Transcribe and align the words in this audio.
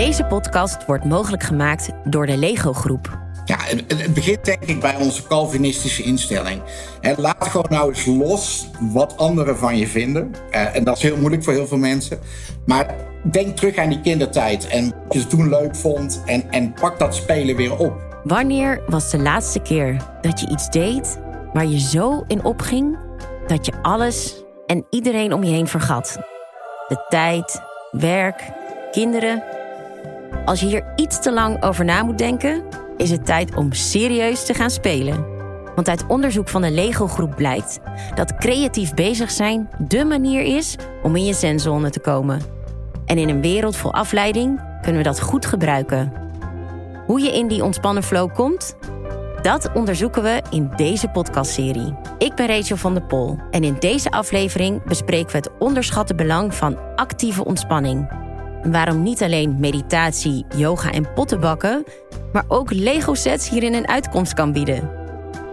Deze 0.00 0.24
podcast 0.24 0.86
wordt 0.86 1.04
mogelijk 1.04 1.42
gemaakt 1.42 1.90
door 2.04 2.26
de 2.26 2.36
Lego 2.36 2.72
Groep. 2.72 3.18
Ja, 3.44 3.56
het, 3.58 3.84
het 4.02 4.14
begint 4.14 4.44
denk 4.44 4.62
ik 4.64 4.80
bij 4.80 4.96
onze 4.96 5.22
Calvinistische 5.26 6.02
instelling. 6.02 6.62
En 7.00 7.14
laat 7.18 7.48
gewoon 7.48 7.66
nou 7.70 7.88
eens 7.88 8.06
los 8.06 8.68
wat 8.80 9.16
anderen 9.16 9.56
van 9.56 9.76
je 9.76 9.86
vinden. 9.86 10.34
Eh, 10.50 10.76
en 10.76 10.84
dat 10.84 10.96
is 10.96 11.02
heel 11.02 11.16
moeilijk 11.16 11.44
voor 11.44 11.52
heel 11.52 11.66
veel 11.66 11.78
mensen. 11.78 12.18
Maar 12.66 12.94
denk 13.30 13.56
terug 13.56 13.76
aan 13.76 13.88
die 13.88 14.00
kindertijd 14.00 14.66
en 14.66 14.92
wat 15.08 15.16
je 15.16 15.26
toen 15.26 15.48
leuk 15.48 15.76
vond. 15.76 16.22
En, 16.26 16.50
en 16.50 16.72
pak 16.72 16.98
dat 16.98 17.14
spelen 17.14 17.56
weer 17.56 17.76
op. 17.76 18.20
Wanneer 18.24 18.82
was 18.86 19.10
de 19.10 19.18
laatste 19.18 19.60
keer 19.60 19.96
dat 20.20 20.40
je 20.40 20.48
iets 20.48 20.70
deed 20.70 21.20
waar 21.52 21.66
je 21.66 21.80
zo 21.80 22.24
in 22.26 22.44
opging 22.44 22.98
dat 23.46 23.66
je 23.66 23.72
alles 23.82 24.42
en 24.66 24.86
iedereen 24.90 25.32
om 25.32 25.44
je 25.44 25.50
heen 25.50 25.68
vergat? 25.68 26.18
De 26.88 27.04
tijd, 27.08 27.62
werk, 27.90 28.42
kinderen. 28.90 29.58
Als 30.50 30.60
je 30.60 30.66
hier 30.66 30.92
iets 30.96 31.20
te 31.20 31.32
lang 31.32 31.62
over 31.62 31.84
na 31.84 32.02
moet 32.02 32.18
denken, 32.18 32.62
is 32.96 33.10
het 33.10 33.26
tijd 33.26 33.54
om 33.54 33.72
serieus 33.72 34.46
te 34.46 34.54
gaan 34.54 34.70
spelen. 34.70 35.26
Want 35.74 35.88
uit 35.88 36.06
onderzoek 36.06 36.48
van 36.48 36.62
de 36.62 36.70
Lego 36.70 37.06
Groep 37.06 37.36
blijkt 37.36 37.80
dat 38.14 38.34
creatief 38.34 38.94
bezig 38.94 39.30
zijn 39.30 39.68
dé 39.78 40.04
manier 40.04 40.56
is 40.56 40.76
om 41.02 41.16
in 41.16 41.24
je 41.24 41.32
zenzone 41.32 41.90
te 41.90 42.00
komen. 42.00 42.40
En 43.06 43.18
in 43.18 43.28
een 43.28 43.40
wereld 43.40 43.76
vol 43.76 43.92
afleiding 43.92 44.60
kunnen 44.82 45.02
we 45.02 45.08
dat 45.08 45.20
goed 45.20 45.46
gebruiken. 45.46 46.12
Hoe 47.06 47.20
je 47.20 47.32
in 47.32 47.48
die 47.48 47.64
ontspannen 47.64 48.02
flow 48.02 48.34
komt? 48.34 48.76
Dat 49.42 49.70
onderzoeken 49.74 50.22
we 50.22 50.42
in 50.50 50.70
deze 50.76 51.08
podcastserie. 51.08 51.94
Ik 52.18 52.34
ben 52.34 52.46
Rachel 52.46 52.76
van 52.76 52.94
der 52.94 53.06
Pol 53.06 53.38
en 53.50 53.64
in 53.64 53.76
deze 53.78 54.10
aflevering 54.10 54.82
bespreken 54.82 55.32
we 55.32 55.36
het 55.36 55.50
onderschatte 55.58 56.14
belang 56.14 56.54
van 56.54 56.78
actieve 56.96 57.44
ontspanning. 57.44 58.28
En 58.62 58.72
waarom 58.72 59.02
niet 59.02 59.22
alleen 59.22 59.60
meditatie, 59.60 60.44
yoga 60.56 60.92
en 60.92 61.12
pottenbakken, 61.12 61.84
maar 62.32 62.44
ook 62.48 62.72
Lego-sets 62.72 63.48
hierin 63.48 63.74
een 63.74 63.88
uitkomst 63.88 64.34
kan 64.34 64.52
bieden. 64.52 64.90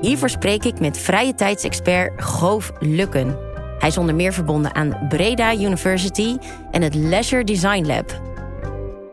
Hiervoor 0.01 0.29
spreek 0.29 0.63
ik 0.63 0.79
met 0.79 0.97
vrije 0.97 1.33
tijdsexpert 1.35 2.21
Goof 2.21 2.71
Lukken. 2.79 3.37
Hij 3.79 3.89
is 3.89 3.97
onder 3.97 4.15
meer 4.15 4.33
verbonden 4.33 4.75
aan 4.75 5.05
Breda 5.09 5.53
University 5.53 6.37
en 6.71 6.81
het 6.81 6.95
Leisure 6.95 7.43
Design 7.43 7.85
Lab. 7.85 8.21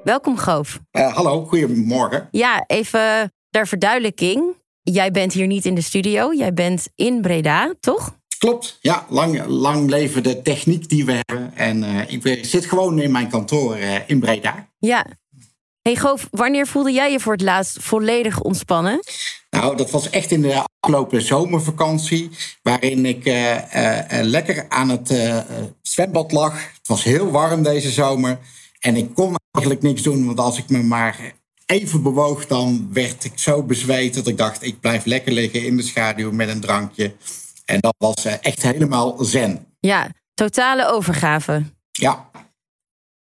Welkom 0.04 0.36
Goof. 0.36 0.80
Uh, 0.92 1.14
hallo, 1.14 1.44
goedemorgen. 1.44 2.28
Ja, 2.30 2.64
even 2.66 3.32
ter 3.50 3.66
verduidelijking. 3.66 4.54
Jij 4.82 5.10
bent 5.10 5.32
hier 5.32 5.46
niet 5.46 5.64
in 5.64 5.74
de 5.74 5.80
studio, 5.80 6.32
jij 6.32 6.52
bent 6.52 6.88
in 6.94 7.20
Breda, 7.20 7.74
toch? 7.80 8.16
Klopt, 8.44 8.78
ja, 8.80 9.06
lang, 9.08 9.46
lang 9.46 9.90
leven 9.90 10.22
de 10.22 10.42
techniek 10.42 10.88
die 10.88 11.04
we 11.04 11.12
hebben. 11.12 11.56
En 11.56 11.82
uh, 11.82 12.12
ik 12.12 12.44
zit 12.44 12.66
gewoon 12.66 13.00
in 13.00 13.10
mijn 13.10 13.28
kantoor 13.28 13.78
uh, 13.78 14.08
in 14.08 14.20
Breda. 14.20 14.68
Ja. 14.78 15.06
Hey 15.82 15.96
Goof, 15.96 16.28
wanneer 16.30 16.66
voelde 16.66 16.92
jij 16.92 17.12
je 17.12 17.20
voor 17.20 17.32
het 17.32 17.42
laatst 17.42 17.76
volledig 17.80 18.40
ontspannen? 18.40 19.00
Nou, 19.50 19.76
dat 19.76 19.90
was 19.90 20.10
echt 20.10 20.30
in 20.30 20.42
de 20.42 20.64
afgelopen 20.80 21.22
zomervakantie, 21.22 22.30
waarin 22.62 23.06
ik 23.06 23.26
uh, 23.26 23.58
lekker 24.22 24.66
aan 24.68 24.88
het 24.88 25.14
zwembad 25.82 26.32
lag. 26.32 26.52
Het 26.52 26.88
was 26.88 27.04
heel 27.04 27.30
warm 27.30 27.62
deze 27.62 27.90
zomer 27.90 28.38
en 28.80 28.96
ik 28.96 29.14
kon 29.14 29.34
eigenlijk 29.50 29.84
niks 29.84 30.02
doen, 30.02 30.26
want 30.26 30.38
als 30.38 30.58
ik 30.58 30.68
me 30.68 30.82
maar 30.82 31.34
even 31.66 32.02
bewoog, 32.02 32.46
dan 32.46 32.88
werd 32.92 33.24
ik 33.24 33.32
zo 33.38 33.62
bezweet 33.62 34.14
dat 34.14 34.26
ik 34.26 34.38
dacht, 34.38 34.62
ik 34.62 34.80
blijf 34.80 35.04
lekker 35.04 35.32
liggen 35.32 35.64
in 35.66 35.76
de 35.76 35.82
schaduw 35.82 36.32
met 36.32 36.48
een 36.48 36.60
drankje. 36.60 37.14
En 37.64 37.80
dat 37.80 37.94
was 37.98 38.24
echt 38.24 38.62
helemaal 38.62 39.24
zen. 39.24 39.76
Ja, 39.80 40.08
totale 40.34 40.86
overgave. 40.86 41.62
Ja. 41.90 42.30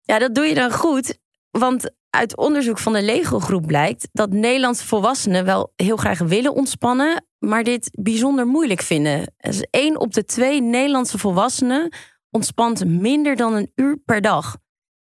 Ja, 0.02 0.20
dat 0.20 0.36
doe 0.36 0.46
je 0.46 0.54
dan 0.54 0.72
goed. 0.72 1.18
Want 1.50 1.92
uit 2.10 2.38
onderzoek 2.38 2.80
van 2.80 2.94
de 2.94 3.02
Lego-groep 3.02 3.68
blijkt 3.68 4.08
dat 4.12 4.32
Nederlandse 4.32 4.88
volwassenen 4.88 5.46
wel 5.46 5.74
heel 5.76 5.98
graag 5.98 6.20
willen 6.20 6.54
ontspannen, 6.54 7.26
maar 7.40 7.64
dit 7.64 7.90
bijzonder 7.92 8.48
moeilijk 8.48 8.82
vinden. 8.82 9.34
Dus 9.38 9.62
één 9.70 10.00
op 10.00 10.14
de 10.14 10.26
twee 10.26 10.62
Nederlandse 10.62 11.18
volwassenen 11.18 11.94
ontspant 12.30 12.86
minder 12.86 13.36
dan 13.36 13.54
een 13.54 13.72
uur 13.76 13.98
per 14.06 14.22
dag. 14.22 14.58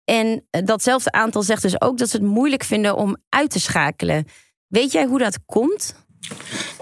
En 0.05 0.47
datzelfde 0.51 1.13
aantal 1.13 1.43
zegt 1.43 1.63
dus 1.63 1.81
ook 1.81 1.99
dat 1.99 2.09
ze 2.09 2.17
het 2.17 2.27
moeilijk 2.27 2.65
vinden 2.65 2.97
om 2.97 3.17
uit 3.29 3.51
te 3.51 3.61
schakelen. 3.61 4.25
Weet 4.67 4.93
jij 4.93 5.05
hoe 5.05 5.19
dat 5.19 5.39
komt? 5.45 5.95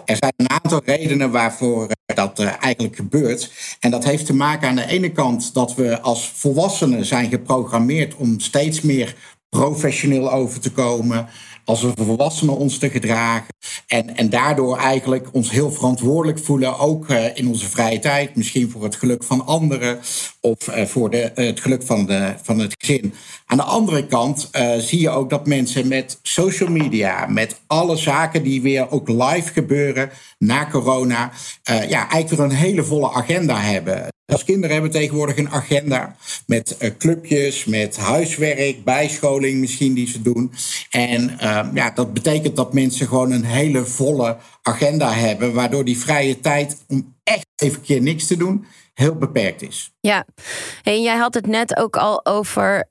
Er 0.05 0.17
zijn 0.17 0.33
een 0.37 0.51
aantal 0.51 0.83
redenen 0.85 1.31
waarvoor 1.31 1.87
eh, 1.87 1.93
dat 2.15 2.39
eh, 2.39 2.53
eigenlijk 2.61 2.97
gebeurt. 2.97 3.51
En 3.81 3.91
dat 3.91 4.05
heeft 4.05 4.27
te 4.27 4.35
maken 4.35 4.69
aan 4.69 4.77
de 4.77 4.87
ene 4.87 5.13
kant 5.13 5.55
dat 5.55 5.75
we 5.75 6.01
als 6.01 6.33
volwassenen 6.35 7.05
zijn 7.05 7.31
geprogrammeerd 7.31 8.15
om 8.15 8.41
steeds 8.41 8.81
meer 8.81 9.15
professioneel 9.49 10.33
over 10.33 10.61
te 10.61 10.71
komen, 10.71 11.29
als 11.65 11.83
een 11.83 11.95
volwassenen 11.97 12.57
ons 12.57 12.79
te 12.79 12.91
gedragen. 12.91 13.55
En, 13.87 14.17
en 14.17 14.31
daardoor 14.31 14.79
eigenlijk 14.79 15.29
ons 15.33 15.51
heel 15.51 15.71
verantwoordelijk 15.73 16.39
voelen, 16.39 16.79
ook 16.79 17.09
uh, 17.09 17.37
in 17.37 17.49
onze 17.49 17.69
vrije 17.69 17.99
tijd, 17.99 18.37
misschien 18.37 18.71
voor 18.71 18.83
het 18.83 18.97
geluk 18.97 19.25
van 19.25 19.47
anderen 19.47 19.99
of 20.41 20.69
uh, 20.69 20.85
voor 20.85 21.11
de, 21.11 21.33
uh, 21.35 21.47
het 21.47 21.61
geluk 21.61 21.83
van, 21.83 22.07
de, 22.07 22.35
van 22.43 22.59
het 22.59 22.75
gezin. 22.79 23.15
Aan 23.47 23.57
de 23.57 23.63
andere 23.63 24.07
kant 24.07 24.51
zie 24.79 25.01
je 25.01 25.11
ook 25.11 25.31
dat 25.31 25.47
mensen 25.47 25.89
met 25.89 26.19
social 26.23 26.69
media, 26.69 27.27
met 27.27 27.61
alle 27.67 27.97
zaken 27.97 28.43
die 28.43 28.63
weer 28.63 28.91
ook 28.91 29.09
live 29.09 29.53
gebeuren 29.53 30.11
na 30.39 30.69
corona, 30.71 31.31
ja, 31.65 32.11
eigenlijk 32.11 32.29
weer 32.29 32.41
een 32.41 32.51
hele 32.51 32.85
volle 32.85 33.13
agenda 33.13 33.61
hebben. 33.61 34.14
Als 34.27 34.45
kinderen 34.45 34.73
hebben 34.73 34.91
tegenwoordig 34.91 35.37
een 35.37 35.51
agenda 35.51 36.17
met 36.47 36.77
uh, 36.81 36.91
clubjes, 36.99 37.65
met 37.65 37.97
huiswerk, 37.97 38.85
bijscholing 38.85 39.61
misschien 39.61 39.95
die 39.95 40.09
ze 40.09 40.23
doen. 40.23 40.53
En 40.91 41.31
uh, 41.31 41.67
ja, 41.75 41.91
dat 41.91 42.13
betekent 42.13 42.57
dat 42.57 42.73
mensen 42.73 43.09
gewoon 43.09 43.31
een 43.31 43.45
hele 43.45 43.85
volle 43.85 44.37
agenda 44.63 45.13
hebben, 45.13 45.53
waardoor 45.53 45.85
die 45.85 45.99
vrije 45.99 46.41
tijd 46.41 46.85
om 46.89 47.17
echt 47.23 47.47
even 47.57 47.81
keer 47.81 48.03
niks 48.03 48.27
te 48.27 48.37
doen 48.37 48.67
heel 48.95 49.15
beperkt 49.15 49.63
is. 49.63 49.93
Ja, 50.01 50.27
en 50.83 51.03
jij 51.03 51.17
had 51.17 51.35
het 51.35 51.47
net 51.47 51.77
ook 51.77 51.97
al 51.97 52.27
over, 52.27 52.89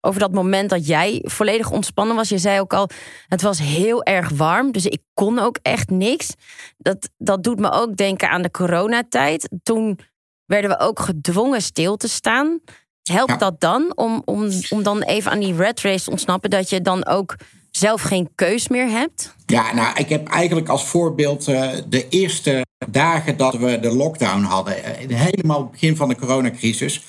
over 0.00 0.20
dat 0.20 0.32
moment 0.32 0.70
dat 0.70 0.86
jij 0.86 1.22
volledig 1.22 1.70
ontspannen 1.70 2.16
was. 2.16 2.28
Je 2.28 2.38
zei 2.38 2.60
ook 2.60 2.72
al, 2.72 2.88
het 3.28 3.42
was 3.42 3.58
heel 3.58 4.02
erg 4.02 4.28
warm, 4.28 4.72
dus 4.72 4.86
ik 4.86 5.02
kon 5.14 5.38
ook 5.38 5.58
echt 5.62 5.90
niks. 5.90 6.34
Dat, 6.78 7.10
dat 7.18 7.42
doet 7.42 7.58
me 7.58 7.72
ook 7.72 7.96
denken 7.96 8.30
aan 8.30 8.42
de 8.42 8.50
coronatijd. 8.50 9.48
Toen 9.62 9.98
werden 10.46 10.70
we 10.70 10.78
ook 10.78 11.00
gedwongen 11.00 11.62
stil 11.62 11.96
te 11.96 12.08
staan. 12.08 12.60
Helpt 13.02 13.40
dat 13.40 13.60
dan 13.60 13.92
om, 13.94 14.22
om, 14.24 14.50
om 14.68 14.82
dan 14.82 15.02
even 15.02 15.30
aan 15.30 15.38
die 15.38 15.56
red 15.56 15.80
race 15.80 16.04
te 16.04 16.10
ontsnappen, 16.10 16.50
dat 16.50 16.70
je 16.70 16.80
dan 16.80 17.06
ook 17.06 17.36
zelf 17.70 18.02
geen 18.02 18.28
keus 18.34 18.68
meer 18.68 18.88
hebt? 18.88 19.34
Ja, 19.46 19.74
nou, 19.74 19.96
ik 19.96 20.08
heb 20.08 20.28
eigenlijk 20.28 20.68
als 20.68 20.84
voorbeeld 20.84 21.48
uh, 21.48 21.70
de 21.88 22.08
eerste 22.08 22.64
dagen 22.90 23.36
dat 23.36 23.54
we 23.54 23.80
de 23.80 23.94
lockdown 23.94 24.42
hadden, 24.42 24.74
uh, 24.78 25.18
helemaal 25.18 25.60
het 25.60 25.70
begin 25.70 25.96
van 25.96 26.08
de 26.08 26.16
coronacrisis. 26.16 27.02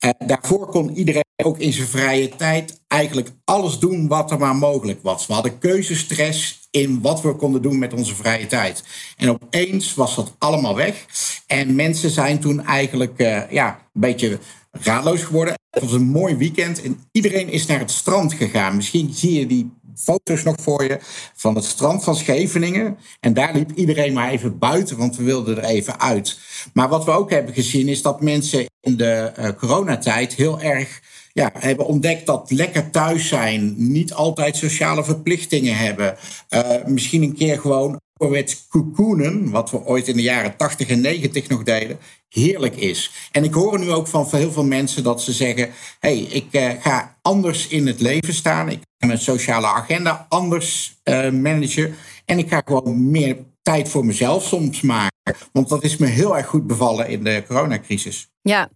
Uh, 0.00 0.10
daarvoor 0.26 0.66
kon 0.66 0.90
iedereen 0.90 1.24
ook 1.44 1.58
in 1.58 1.72
zijn 1.72 1.86
vrije 1.88 2.28
tijd 2.28 2.80
eigenlijk 2.86 3.30
alles 3.44 3.78
doen 3.78 4.08
wat 4.08 4.30
er 4.30 4.38
maar 4.38 4.56
mogelijk 4.56 5.02
was. 5.02 5.26
We 5.26 5.32
hadden 5.32 5.58
keuzestress 5.58 6.59
in 6.70 7.00
wat 7.00 7.22
we 7.22 7.34
konden 7.34 7.62
doen 7.62 7.78
met 7.78 7.92
onze 7.92 8.14
vrije 8.14 8.46
tijd. 8.46 8.84
En 9.16 9.30
opeens 9.30 9.94
was 9.94 10.16
dat 10.16 10.34
allemaal 10.38 10.76
weg. 10.76 11.06
En 11.46 11.74
mensen 11.74 12.10
zijn 12.10 12.40
toen 12.40 12.64
eigenlijk 12.64 13.20
uh, 13.20 13.50
ja, 13.50 13.68
een 13.68 14.00
beetje 14.00 14.38
raadloos 14.70 15.22
geworden. 15.22 15.54
Het 15.70 15.82
was 15.82 15.92
een 15.92 16.08
mooi 16.08 16.36
weekend 16.36 16.82
en 16.82 17.00
iedereen 17.12 17.48
is 17.48 17.66
naar 17.66 17.78
het 17.78 17.90
strand 17.90 18.34
gegaan. 18.34 18.76
Misschien 18.76 19.12
zie 19.12 19.38
je 19.38 19.46
die 19.46 19.70
foto's 19.96 20.42
nog 20.42 20.56
voor 20.62 20.84
je 20.84 20.98
van 21.34 21.54
het 21.54 21.64
strand 21.64 22.04
van 22.04 22.16
Scheveningen. 22.16 22.98
En 23.20 23.34
daar 23.34 23.54
liep 23.54 23.70
iedereen 23.70 24.12
maar 24.12 24.30
even 24.30 24.58
buiten, 24.58 24.96
want 24.96 25.16
we 25.16 25.22
wilden 25.22 25.56
er 25.56 25.64
even 25.64 26.00
uit. 26.00 26.38
Maar 26.72 26.88
wat 26.88 27.04
we 27.04 27.10
ook 27.10 27.30
hebben 27.30 27.54
gezien 27.54 27.88
is 27.88 28.02
dat 28.02 28.20
mensen 28.20 28.66
in 28.80 28.96
de 28.96 29.32
uh, 29.38 29.48
coronatijd 29.48 30.34
heel 30.34 30.60
erg 30.60 31.00
ja, 31.32 31.50
hebben 31.58 31.86
ontdekt 31.86 32.26
dat 32.26 32.50
lekker 32.50 32.90
thuis 32.90 33.28
zijn, 33.28 33.74
niet 33.76 34.12
altijd 34.12 34.56
sociale 34.56 35.04
verplichtingen 35.04 35.76
hebben. 35.76 36.16
Uh, 36.50 36.84
misschien 36.86 37.22
een 37.22 37.34
keer 37.34 37.60
gewoon 37.60 38.00
ouderwets 38.20 38.66
cocoonen, 38.68 39.50
wat 39.50 39.70
we 39.70 39.84
ooit 39.84 40.08
in 40.08 40.16
de 40.16 40.22
jaren 40.22 40.56
80 40.56 40.88
en 40.88 41.00
90 41.00 41.48
nog 41.48 41.62
deden, 41.62 41.98
heerlijk 42.28 42.76
is. 42.76 43.28
En 43.32 43.44
ik 43.44 43.54
hoor 43.54 43.78
nu 43.78 43.90
ook 43.90 44.06
van 44.06 44.26
heel 44.30 44.52
veel 44.52 44.64
mensen 44.64 45.02
dat 45.02 45.22
ze 45.22 45.32
zeggen: 45.32 45.70
hey, 45.98 46.18
ik 46.18 46.46
uh, 46.50 46.70
ga 46.80 47.18
anders 47.22 47.68
in 47.68 47.86
het 47.86 48.00
leven 48.00 48.34
staan. 48.34 48.68
Ik 48.68 48.80
ga 48.98 49.06
mijn 49.06 49.18
sociale 49.18 49.66
agenda 49.66 50.26
anders 50.28 51.00
uh, 51.04 51.30
managen. 51.30 51.94
En 52.24 52.38
ik 52.38 52.48
ga 52.48 52.62
gewoon 52.64 53.10
meer 53.10 53.36
tijd 53.62 53.88
voor 53.88 54.04
mezelf 54.04 54.44
soms 54.44 54.80
maken. 54.80 55.36
Want 55.52 55.68
dat 55.68 55.84
is 55.84 55.96
me 55.96 56.06
heel 56.06 56.36
erg 56.36 56.46
goed 56.46 56.66
bevallen 56.66 57.08
in 57.08 57.24
de 57.24 57.44
coronacrisis. 57.46 58.30
Ja, 58.42 58.68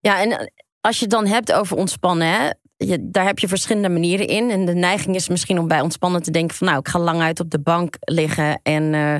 ja 0.00 0.20
en 0.20 0.52
als 0.80 0.96
je 0.96 1.02
het 1.02 1.10
dan 1.10 1.26
hebt 1.26 1.52
over 1.52 1.76
ontspannen, 1.76 2.28
hè, 2.28 2.50
je, 2.78 3.10
daar 3.10 3.26
heb 3.26 3.38
je 3.38 3.48
verschillende 3.48 3.88
manieren 3.88 4.26
in. 4.26 4.50
En 4.50 4.64
de 4.64 4.74
neiging 4.74 5.14
is 5.14 5.28
misschien 5.28 5.58
om 5.58 5.68
bij 5.68 5.80
ontspannen 5.80 6.22
te 6.22 6.30
denken 6.30 6.56
van 6.56 6.66
nou, 6.66 6.78
ik 6.78 6.88
ga 6.88 6.98
lang 6.98 7.20
uit 7.20 7.40
op 7.40 7.50
de 7.50 7.60
bank 7.60 7.96
liggen 8.00 8.60
en 8.62 8.92
uh, 8.92 9.16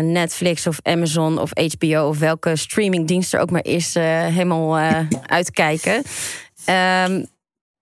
Netflix 0.00 0.66
of 0.66 0.78
Amazon 0.82 1.38
of 1.38 1.50
HBO 1.54 2.08
of 2.08 2.18
welke 2.18 2.56
streamingdienst 2.56 3.34
er 3.34 3.40
ook 3.40 3.50
maar 3.50 3.64
is, 3.64 3.96
uh, 3.96 4.04
helemaal 4.04 4.78
uitkijken. 5.38 6.02
Um, 6.66 7.26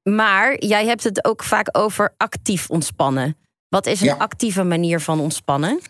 Maar 0.03 0.65
jij 0.65 0.87
hebt 0.87 1.05
het 1.05 1.25
ook 1.25 1.45
vaak 1.45 1.69
over 1.79 2.15
actief 2.17 2.71
ontspannen. 2.71 3.37
Wat 3.69 3.87
is 3.87 4.01
een 4.01 4.19
actieve 4.19 4.63
manier 4.63 5.01
van 5.01 5.21
ontspannen? 5.21 5.81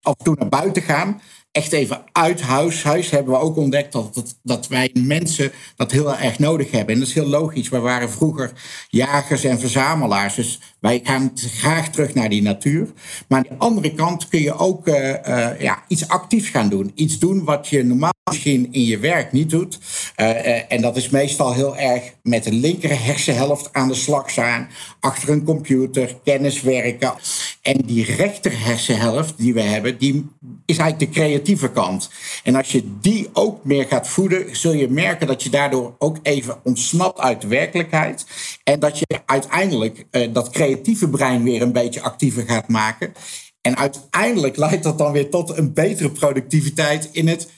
Af 0.00 0.14
en 0.18 0.24
toe 0.24 0.36
naar 0.38 0.48
buiten 0.48 0.82
gaan 0.82 1.20
echt 1.52 1.72
even 1.72 2.02
uit 2.12 2.40
huis. 2.40 2.82
Huis 2.82 3.10
hebben 3.10 3.34
we 3.34 3.40
ook 3.40 3.56
ontdekt 3.56 3.92
dat, 3.92 4.36
dat, 4.42 4.68
wij 4.68 4.90
mensen 4.94 5.52
dat 5.76 5.90
heel 5.90 6.16
erg 6.16 6.38
nodig 6.38 6.70
hebben. 6.70 6.94
En 6.94 7.00
dat 7.00 7.08
is 7.08 7.14
heel 7.14 7.26
logisch. 7.26 7.68
We 7.68 7.78
waren 7.78 8.10
vroeger 8.10 8.52
jagers 8.88 9.44
en 9.44 9.58
verzamelaars. 9.58 10.34
Dus 10.34 10.60
wij 10.80 11.00
gaan 11.04 11.32
graag 11.34 11.90
terug 11.90 12.14
naar 12.14 12.28
die 12.28 12.42
natuur. 12.42 12.92
Maar 13.28 13.38
aan 13.38 13.46
de 13.48 13.64
andere 13.64 13.94
kant 13.94 14.28
kun 14.28 14.40
je 14.40 14.58
ook 14.58 14.88
uh, 14.88 15.60
ja, 15.60 15.82
iets 15.88 16.08
actiefs 16.08 16.48
gaan 16.48 16.68
doen. 16.68 16.92
Iets 16.94 17.18
doen 17.18 17.44
wat 17.44 17.68
je 17.68 17.84
normaal 17.84 18.12
misschien 18.30 18.68
in 18.72 18.84
je 18.84 18.98
werk 18.98 19.32
niet 19.32 19.50
doet. 19.50 19.78
Uh, 20.16 20.72
en 20.72 20.80
dat 20.80 20.96
is 20.96 21.08
meestal 21.08 21.52
heel 21.52 21.76
erg 21.76 22.02
met 22.22 22.44
de 22.44 22.52
linker 22.52 23.04
hersenhelft 23.04 23.72
aan 23.72 23.88
de 23.88 23.94
slag 23.94 24.30
staan. 24.30 24.68
Achter 25.00 25.28
een 25.28 25.44
computer, 25.44 26.16
kennis 26.24 26.60
werken. 26.60 27.14
En 27.62 27.76
die 27.86 28.04
rechter 28.04 28.64
hersenhelft 28.64 29.38
die 29.38 29.54
we 29.54 29.60
hebben, 29.60 29.98
die 29.98 30.28
is 30.66 30.78
eigenlijk 30.78 31.12
de 31.12 31.20
creatieve 31.20 31.70
kant. 31.70 32.10
En 32.44 32.54
als 32.54 32.72
je 32.72 32.98
die 33.00 33.28
ook 33.32 33.64
meer 33.64 33.86
gaat 33.86 34.08
voeden, 34.08 34.56
zul 34.56 34.72
je 34.72 34.88
merken 34.88 35.26
dat 35.26 35.42
je 35.42 35.50
daardoor 35.50 35.94
ook 35.98 36.18
even 36.22 36.60
ontsnapt 36.64 37.18
uit 37.18 37.40
de 37.40 37.46
werkelijkheid. 37.46 38.26
En 38.64 38.80
dat 38.80 38.98
je 38.98 39.06
uiteindelijk 39.26 40.06
dat 40.32 40.50
creatieve 40.50 40.92
creatieve 40.92 41.08
brein 41.08 41.42
weer 41.42 41.62
een 41.62 41.72
beetje 41.72 42.00
actiever 42.00 42.44
gaat 42.46 42.68
maken. 42.68 43.12
En 43.60 43.76
uiteindelijk 43.76 44.56
leidt 44.56 44.82
dat 44.82 44.98
dan 44.98 45.12
weer 45.12 45.30
tot 45.30 45.56
een 45.56 45.72
betere 45.72 46.10
productiviteit 46.10 47.08
in 47.12 47.28
het 47.28 47.48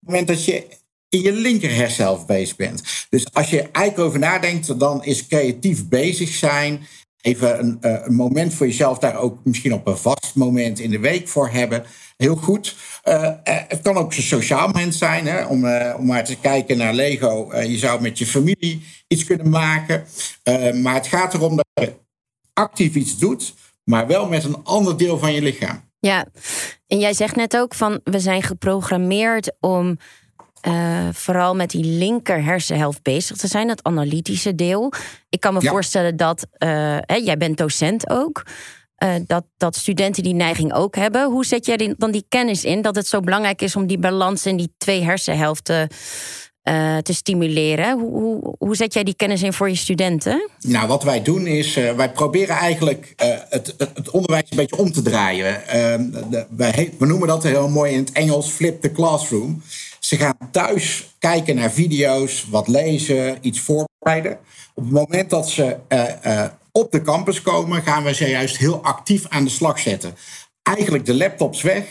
moment 0.00 0.28
dat 0.28 0.44
je 0.44 0.66
in 1.08 1.22
je 1.22 1.32
linker 1.32 2.24
bezig 2.26 2.56
bent. 2.56 3.06
Dus 3.10 3.26
als 3.32 3.50
je 3.50 3.62
eigenlijk 3.62 3.98
over 3.98 4.18
nadenkt, 4.18 4.78
dan 4.78 5.04
is 5.04 5.26
creatief 5.26 5.88
bezig 5.88 6.28
zijn. 6.28 6.86
Even 7.20 7.58
een, 7.58 7.78
eh, 7.80 8.00
een, 8.04 8.14
moment 8.14 8.54
voor 8.54 8.66
jezelf 8.66 8.98
daar 8.98 9.16
ook 9.16 9.38
misschien 9.44 9.72
op 9.72 9.86
een 9.86 9.96
vast 9.96 10.34
moment 10.34 10.78
in 10.78 10.90
de 10.90 10.98
week 10.98 11.28
voor 11.28 11.48
hebben. 11.48 11.84
Heel 12.16 12.36
goed. 12.36 12.76
Uh, 13.04 13.30
het 13.44 13.80
kan 13.82 13.96
ook 13.96 14.14
een 14.14 14.22
sociaal 14.22 14.66
moment 14.66 14.94
zijn, 14.94 15.26
hè, 15.26 15.44
om, 15.44 15.66
om 15.96 16.06
maar 16.06 16.24
te 16.24 16.36
kijken 16.36 16.76
naar 16.76 16.94
Lego. 16.94 17.56
je 17.56 17.78
zou 17.78 18.00
met 18.00 18.18
je 18.18 18.26
familie 18.26 18.82
iets 19.08 19.24
kunnen 19.24 19.48
maken. 19.48 20.06
maar 20.82 20.94
het 20.94 21.06
gaat 21.06 21.34
erom 21.34 21.56
dat 21.56 21.66
je 21.74 21.94
actief 22.52 22.94
iets 22.94 23.18
doet, 23.18 23.54
maar 23.84 24.06
wel 24.06 24.28
met 24.28 24.44
een 24.44 24.64
ander 24.64 24.96
deel 24.96 25.18
van 25.18 25.32
je 25.32 25.42
lichaam. 25.42 25.83
Ja, 26.04 26.26
en 26.86 26.98
jij 26.98 27.12
zegt 27.12 27.36
net 27.36 27.56
ook 27.56 27.74
van 27.74 28.00
we 28.04 28.18
zijn 28.20 28.42
geprogrammeerd 28.42 29.52
om 29.60 29.98
uh, 30.66 31.08
vooral 31.12 31.54
met 31.54 31.70
die 31.70 31.84
linker 31.84 32.44
hersenhelft 32.44 33.02
bezig 33.02 33.36
te 33.36 33.46
zijn, 33.46 33.68
het 33.68 33.82
analytische 33.82 34.54
deel. 34.54 34.92
Ik 35.28 35.40
kan 35.40 35.54
me 35.54 35.62
voorstellen 35.62 36.16
dat, 36.16 36.46
uh, 36.58 36.68
hè, 37.00 37.14
jij 37.14 37.36
bent 37.36 37.56
docent 37.56 38.10
ook, 38.10 38.42
uh, 38.98 39.14
dat, 39.26 39.44
dat 39.56 39.76
studenten 39.76 40.22
die 40.22 40.34
neiging 40.34 40.72
ook 40.72 40.96
hebben. 40.96 41.30
Hoe 41.30 41.44
zet 41.44 41.66
jij 41.66 41.94
dan 41.98 42.10
die 42.10 42.26
kennis 42.28 42.64
in 42.64 42.82
dat 42.82 42.96
het 42.96 43.06
zo 43.06 43.20
belangrijk 43.20 43.62
is 43.62 43.76
om 43.76 43.86
die 43.86 43.98
balans 43.98 44.46
in 44.46 44.56
die 44.56 44.74
twee 44.78 45.02
hersenhelften 45.02 45.88
uh, 46.64 46.96
te 46.96 47.14
stimuleren. 47.14 47.98
Hoe, 47.98 48.10
hoe, 48.10 48.54
hoe, 48.58 48.76
zet 48.76 48.94
jij 48.94 49.04
die 49.04 49.14
kennis 49.14 49.42
in 49.42 49.52
voor 49.52 49.68
je 49.68 49.74
studenten? 49.74 50.48
Nou, 50.60 50.88
wat 50.88 51.02
wij 51.02 51.22
doen 51.22 51.46
is, 51.46 51.76
uh, 51.76 51.92
wij 51.92 52.12
proberen 52.12 52.56
eigenlijk 52.56 53.14
uh, 53.22 53.28
het, 53.48 53.74
het, 53.78 54.10
onderwijs 54.10 54.50
een 54.50 54.56
beetje 54.56 54.76
om 54.76 54.92
te 54.92 55.02
draaien. 55.02 55.68
Ehm, 55.68 56.10
we 56.98 57.06
noemen 57.06 57.28
dat 57.28 57.42
heel 57.42 57.68
mooi 57.68 57.92
in 57.92 57.98
het 57.98 58.12
Engels 58.12 58.50
flip 58.50 58.82
the 58.82 58.92
classroom. 58.92 59.62
Ze 59.98 60.16
gaan 60.16 60.36
thuis 60.50 61.14
kijken 61.18 61.54
naar 61.54 61.72
video's, 61.72 62.46
wat 62.50 62.68
lezen, 62.68 63.38
iets 63.40 63.60
voorbereiden. 63.60 64.38
Op 64.74 64.84
het 64.84 64.92
moment 64.92 65.30
dat 65.30 65.48
ze 65.48 65.76
op 66.72 66.92
de 66.92 67.02
campus 67.02 67.42
komen, 67.42 67.82
gaan 67.82 68.04
we 68.04 68.14
ze 68.14 68.28
juist 68.28 68.56
heel 68.56 68.82
actief 68.82 69.26
aan 69.28 69.44
de 69.44 69.50
slag 69.50 69.78
zetten. 69.78 70.14
Eigenlijk 70.62 71.06
de 71.06 71.14
laptops 71.14 71.62
weg, 71.62 71.84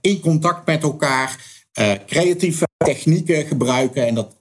in 0.00 0.20
contact 0.20 0.66
met 0.66 0.82
elkaar 0.82 1.55
uh, 1.78 1.92
creatieve 2.06 2.68
technieken 2.76 3.46
gebruiken. 3.46 4.06
En 4.06 4.14
dat 4.14 4.34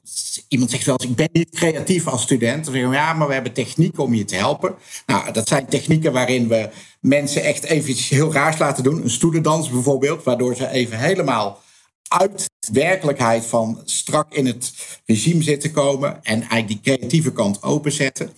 iemand 0.47 0.71
zegt 0.71 0.85
wel 0.85 0.95
eens, 0.99 1.09
ik 1.09 1.15
ben 1.15 1.29
niet 1.31 1.49
creatief 1.49 2.07
als 2.07 2.21
student. 2.21 2.63
Dan 2.63 2.73
zeggen 2.73 2.91
we, 2.91 2.95
ja, 2.95 3.13
maar 3.13 3.27
we 3.27 3.33
hebben 3.33 3.53
technieken 3.53 4.03
om 4.03 4.13
je 4.13 4.25
te 4.25 4.35
helpen. 4.35 4.75
Nou, 5.05 5.31
dat 5.31 5.47
zijn 5.47 5.65
technieken 5.65 6.13
waarin 6.13 6.47
we 6.47 6.69
mensen 6.99 7.43
echt 7.43 7.63
even 7.63 7.93
heel 7.95 8.33
raars 8.33 8.57
laten 8.57 8.83
doen. 8.83 9.03
Een 9.03 9.09
stoelendans 9.09 9.69
bijvoorbeeld, 9.69 10.23
waardoor 10.23 10.55
ze 10.55 10.69
even 10.69 10.99
helemaal 10.99 11.63
uit 12.07 12.45
werkelijkheid 12.71 13.45
van 13.45 13.81
strak 13.85 14.33
in 14.33 14.45
het 14.45 14.73
regime 15.05 15.43
zitten 15.43 15.71
komen 15.71 16.23
en 16.23 16.41
eigenlijk 16.41 16.67
die 16.67 16.79
creatieve 16.81 17.31
kant 17.31 17.63
openzetten. 17.63 18.29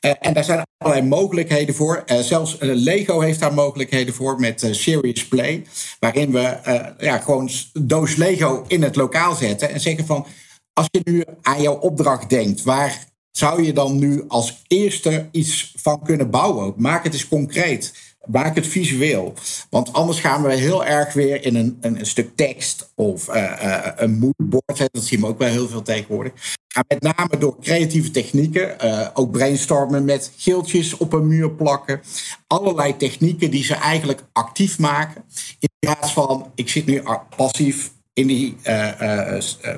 Uh, 0.00 0.12
en 0.20 0.32
daar 0.32 0.44
zijn 0.44 0.62
allerlei 0.78 1.06
mogelijkheden 1.06 1.74
voor. 1.74 2.04
Uh, 2.06 2.18
zelfs 2.18 2.56
uh, 2.60 2.74
Lego 2.74 3.20
heeft 3.20 3.40
daar 3.40 3.54
mogelijkheden 3.54 4.14
voor 4.14 4.40
met 4.40 4.68
Serious 4.70 5.28
Play, 5.28 5.66
waarin 5.98 6.32
we 6.32 6.58
ja, 6.98 7.18
gewoon 7.18 7.50
doos 7.72 8.16
Lego 8.16 8.64
in 8.68 8.82
het 8.82 8.96
lokaal 8.96 9.34
zetten 9.34 9.70
en 9.70 9.80
zeggen 9.80 10.06
van, 10.06 10.26
als 10.72 10.88
je 10.90 11.00
nu 11.04 11.24
aan 11.42 11.62
jouw 11.62 11.78
opdracht 11.78 12.30
denkt, 12.30 12.62
waar 12.62 13.06
zou 13.30 13.62
je 13.62 13.72
dan 13.72 13.98
nu 13.98 14.24
als 14.28 14.62
eerste 14.66 15.28
iets 15.32 15.72
van 15.76 16.02
kunnen 16.04 16.30
bouwen? 16.30 16.74
Maak 16.76 17.04
het 17.04 17.12
eens 17.12 17.28
concreet. 17.28 18.05
Maak 18.26 18.54
het 18.54 18.66
visueel. 18.66 19.34
Want 19.70 19.92
anders 19.92 20.20
gaan 20.20 20.42
we 20.42 20.54
heel 20.54 20.84
erg 20.84 21.12
weer 21.12 21.44
in 21.44 21.56
een, 21.56 21.76
een, 21.80 22.06
stuk 22.06 22.36
tekst 22.36 22.92
of 22.94 23.28
uh, 23.28 23.34
uh, 23.36 23.86
een 23.96 24.18
moodboard. 24.18 24.88
Dat 24.92 25.04
zien 25.04 25.20
we 25.20 25.26
ook 25.26 25.38
wel 25.38 25.48
heel 25.48 25.68
veel 25.68 25.82
tegenwoordig. 25.82 26.32
Maar 26.74 26.84
met 26.88 27.16
name 27.16 27.38
door 27.38 27.56
creatieve 27.60 28.10
technieken. 28.10 28.76
Uh, 28.84 29.08
ook 29.14 29.30
brainstormen 29.30 30.04
met 30.04 30.32
geeltjes 30.36 30.96
op 30.96 31.12
een 31.12 31.26
muur 31.26 31.50
plakken. 31.50 32.00
Allerlei 32.46 32.96
technieken 32.96 33.50
die 33.50 33.64
ze 33.64 33.74
eigenlijk 33.74 34.22
actief 34.32 34.78
maken. 34.78 35.24
In 35.58 35.68
plaats 35.78 36.12
van, 36.12 36.50
ik 36.54 36.68
zit 36.68 36.86
nu 36.86 37.02
passief 37.36 37.92
in 38.12 38.26
die 38.26 38.56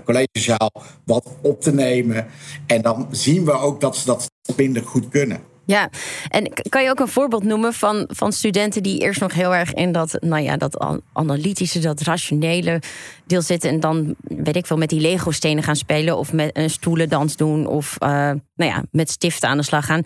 collegezaal 0.05 0.73
wat 1.05 1.27
op 1.43 1.61
te 1.61 1.73
nemen. 1.73 2.27
En 2.67 2.83
dan 2.83 3.09
zien 3.11 3.45
we 3.45 3.53
ook 3.53 3.81
dat 3.81 3.97
ze 3.97 4.05
dat 4.05 4.31
minder 4.57 4.83
goed 4.83 5.09
kunnen. 5.09 5.41
Ja, 5.69 5.91
en 6.29 6.53
kan 6.69 6.83
je 6.83 6.91
ook 6.91 7.01
een 7.01 7.09
voorbeeld 7.09 7.45
noemen 7.45 7.73
van, 7.73 8.05
van 8.07 8.33
studenten 8.33 8.83
die 8.83 9.01
eerst 9.01 9.21
nog 9.21 9.33
heel 9.33 9.55
erg 9.55 9.75
in 9.75 9.93
dat, 9.93 10.17
nou 10.21 10.43
ja, 10.43 10.57
dat 10.57 11.01
analytische, 11.13 11.79
dat 11.79 12.01
rationele 12.01 12.83
deel 13.27 13.43
zitten. 13.43 13.71
En 13.71 13.81
dan, 13.81 14.15
weet 14.21 14.57
ik 14.57 14.67
veel, 14.67 14.77
met 14.77 14.89
die 14.89 15.01
Lego-stenen 15.01 15.63
gaan 15.63 15.77
spelen 15.77 16.17
of 16.17 16.33
met 16.33 16.57
een 16.57 16.71
stoelendans 16.71 17.37
doen 17.37 17.67
of 17.67 17.97
uh, 18.03 18.09
nou 18.09 18.41
ja, 18.55 18.83
met 18.91 19.11
stiften 19.11 19.49
aan 19.49 19.57
de 19.57 19.63
slag 19.63 19.87
gaan. 19.87 20.03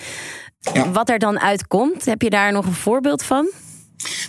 Wat 0.93 1.09
er 1.09 1.19
dan 1.19 1.41
uitkomt, 1.41 2.05
heb 2.05 2.23
je 2.23 2.31
daar 2.31 2.53
nog 2.53 2.67
een 2.67 2.73
voorbeeld 2.73 3.23
van? 3.23 3.51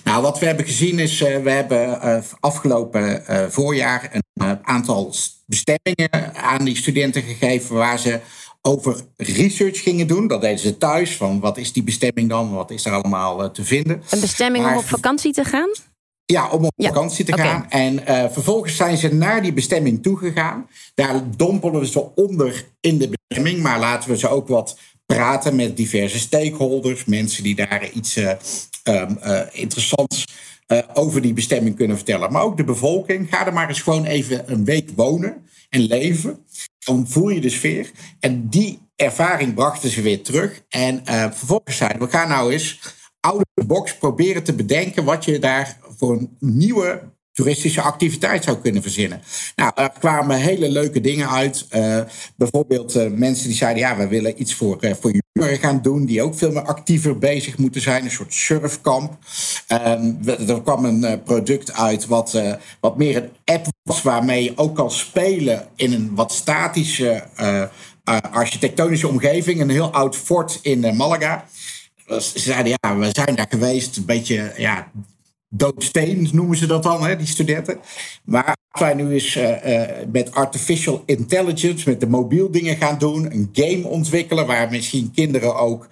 Nou, 0.04 0.22
wat 0.22 0.40
we 0.40 0.46
hebben 0.46 0.66
gezien 0.66 1.00
is, 1.00 1.22
uh, 1.22 1.38
we 1.38 1.52
hebben 1.52 2.00
uh, 2.04 2.18
afgelopen 2.40 3.24
voorjaar 3.52 4.22
een 4.34 4.60
aantal 4.62 5.14
bestemmingen 5.46 6.36
aan 6.36 6.66
die 6.66 6.78
studenten 6.78 7.22
gegeven 7.22 7.76
waar 7.76 8.00
ze 8.00 8.20
over 8.68 9.02
research 9.18 9.82
gingen 9.82 10.08
doen. 10.08 10.28
Dat 10.28 10.42
deden 10.42 10.60
ze 10.60 10.78
thuis. 10.78 11.16
Van 11.16 11.40
wat 11.40 11.58
is 11.58 11.74
die 11.74 11.84
bestemming 11.84 12.30
dan? 12.30 12.54
Wat 12.54 12.72
is 12.72 12.86
er 12.86 12.92
allemaal 12.92 13.44
eh, 13.44 13.50
te 13.50 13.64
vinden? 13.64 14.02
Een 14.10 14.20
bestemming 14.20 14.66
om 14.66 14.78
op 14.78 14.86
vakantie 14.86 15.34
te 15.34 15.44
gaan? 15.44 15.70
Ja, 16.26 16.50
om 16.50 16.66
op 16.66 16.74
vakantie 16.76 17.26
te 17.26 17.38
gaan. 17.38 17.70
En 17.70 17.94
uh, 17.94 18.26
vervolgens 18.32 18.76
zijn 18.76 18.98
ze 18.98 19.14
naar 19.14 19.42
die 19.42 19.54
bestemming 19.54 20.04
toegegaan. 20.04 20.68
Daar 20.96 21.24
dompelen 21.38 21.80
we 21.80 21.88
ze 21.88 22.16
onder 22.16 22.66
in 22.80 22.98
de 22.98 23.10
bestemming. 23.10 23.62
Maar 23.62 23.80
laten 23.80 24.10
we 24.10 24.18
ze 24.18 24.28
ook 24.28 24.48
wat 24.48 24.78
praten 25.06 25.56
met 25.56 25.78
diverse 25.78 26.20
stakeholders. 26.20 27.06
Mensen 27.06 27.44
die 27.44 27.56
daar 27.56 27.90
iets 27.94 28.18
uh, 28.18 28.32
um, 28.84 29.18
uh, 29.24 29.42
interessants 29.52 30.26
over 30.94 31.22
die 31.22 31.34
bestemming 31.34 31.76
kunnen 31.76 31.96
vertellen. 31.96 32.32
Maar 32.32 32.42
ook 32.42 32.58
de 32.58 32.64
bevolking. 32.64 33.28
Ga 33.30 33.46
er 33.46 33.54
maar 33.54 33.68
eens 33.68 33.82
gewoon 33.82 34.06
even 34.06 34.52
een 34.52 34.66
week 34.66 34.90
wonen 34.96 35.46
en 35.70 35.82
leven. 35.82 36.46
Dan 36.86 37.08
voel 37.08 37.30
je 37.30 37.42
de 37.42 37.50
sfeer. 37.50 37.92
En 38.20 38.50
die 38.50 38.80
ervaring 38.96 39.54
brachten 39.54 39.90
ze 39.90 40.02
weer 40.02 40.22
terug. 40.22 40.64
En 40.70 41.02
uh, 41.10 41.32
vervolgens 41.32 41.78
zeiden 41.78 42.02
we 42.02 42.10
gaan 42.10 42.30
nou 42.30 42.52
eens 42.52 42.80
oude 43.20 43.46
box 43.66 43.98
proberen 43.98 44.44
te 44.44 44.54
bedenken 44.54 45.04
wat 45.04 45.26
je 45.26 45.40
daar 45.40 45.78
voor 45.98 46.12
een 46.12 46.38
nieuwe 46.40 47.02
toeristische 47.32 47.82
activiteit 47.82 48.44
zou 48.44 48.58
kunnen 48.58 48.82
verzinnen. 48.82 49.22
Nou, 49.56 49.72
er 49.76 49.92
kwamen 50.00 50.38
hele 50.38 50.70
leuke 50.70 51.02
dingen 51.02 51.30
uit. 51.30 51.68
Uh, 51.72 52.02
bijvoorbeeld 52.36 52.96
uh, 52.96 53.12
mensen 53.12 53.48
die 53.48 53.58
zeiden, 53.58 53.82
ja, 53.82 53.98
we 53.98 54.08
willen 54.08 54.42
iets 54.42 54.54
voor, 54.54 54.96
voor 55.00 55.12
gaan 55.34 55.82
doen, 55.82 56.06
die 56.06 56.22
ook 56.22 56.36
veel 56.36 56.52
meer 56.52 56.66
actiever 56.66 57.18
bezig 57.18 57.58
moeten 57.58 57.82
zijn, 57.82 58.04
een 58.04 58.12
soort 58.12 58.34
surfkamp. 58.34 59.18
Ehm, 59.68 60.14
er 60.48 60.62
kwam 60.62 60.86
een 60.86 61.24
product 61.24 61.74
uit 61.74 62.06
wat, 62.08 62.42
wat 62.80 62.98
meer 62.98 63.16
een 63.16 63.30
app 63.46 63.66
was, 63.84 64.02
waarmee 64.02 64.44
je 64.44 64.58
ook 64.58 64.76
kan 64.76 64.92
spelen 64.92 65.68
in 65.76 65.94
een 65.94 66.16
wat 66.16 66.32
statische 66.32 67.24
architectonische 68.32 69.08
omgeving. 69.08 69.62
Een 69.62 69.70
heel 69.70 69.92
oud 69.92 70.16
fort 70.16 70.60
in 70.62 70.96
Malaga. 70.96 71.46
Ze 72.08 72.40
zeiden, 72.40 72.78
ja, 72.82 72.98
we 72.98 73.10
zijn 73.12 73.36
daar 73.36 73.48
geweest, 73.50 73.98
een 73.98 74.06
beetje 74.06 74.54
ja, 74.58 74.92
doodsteen 75.56 76.30
noemen 76.32 76.58
ze 76.58 76.66
dat 76.66 76.84
dan, 76.84 77.06
hè, 77.06 77.16
die 77.16 77.28
studenten. 77.28 77.80
Maar 78.24 78.56
als 78.70 78.82
wij 78.82 78.94
nu 78.94 79.12
eens 79.12 79.40
met 80.12 80.34
artificial 80.34 81.04
intelligence, 81.06 81.90
met 81.90 82.00
de 82.00 82.08
mobiel 82.08 82.52
dingen 82.52 82.78
gaan 82.78 82.98
doen, 82.98 83.32
een 83.32 83.50
game 83.54 83.88
ontwikkelen 83.88 84.48
waar 84.48 84.70
misschien 84.70 85.12
kinderen 85.12 85.56
ook 85.56 85.88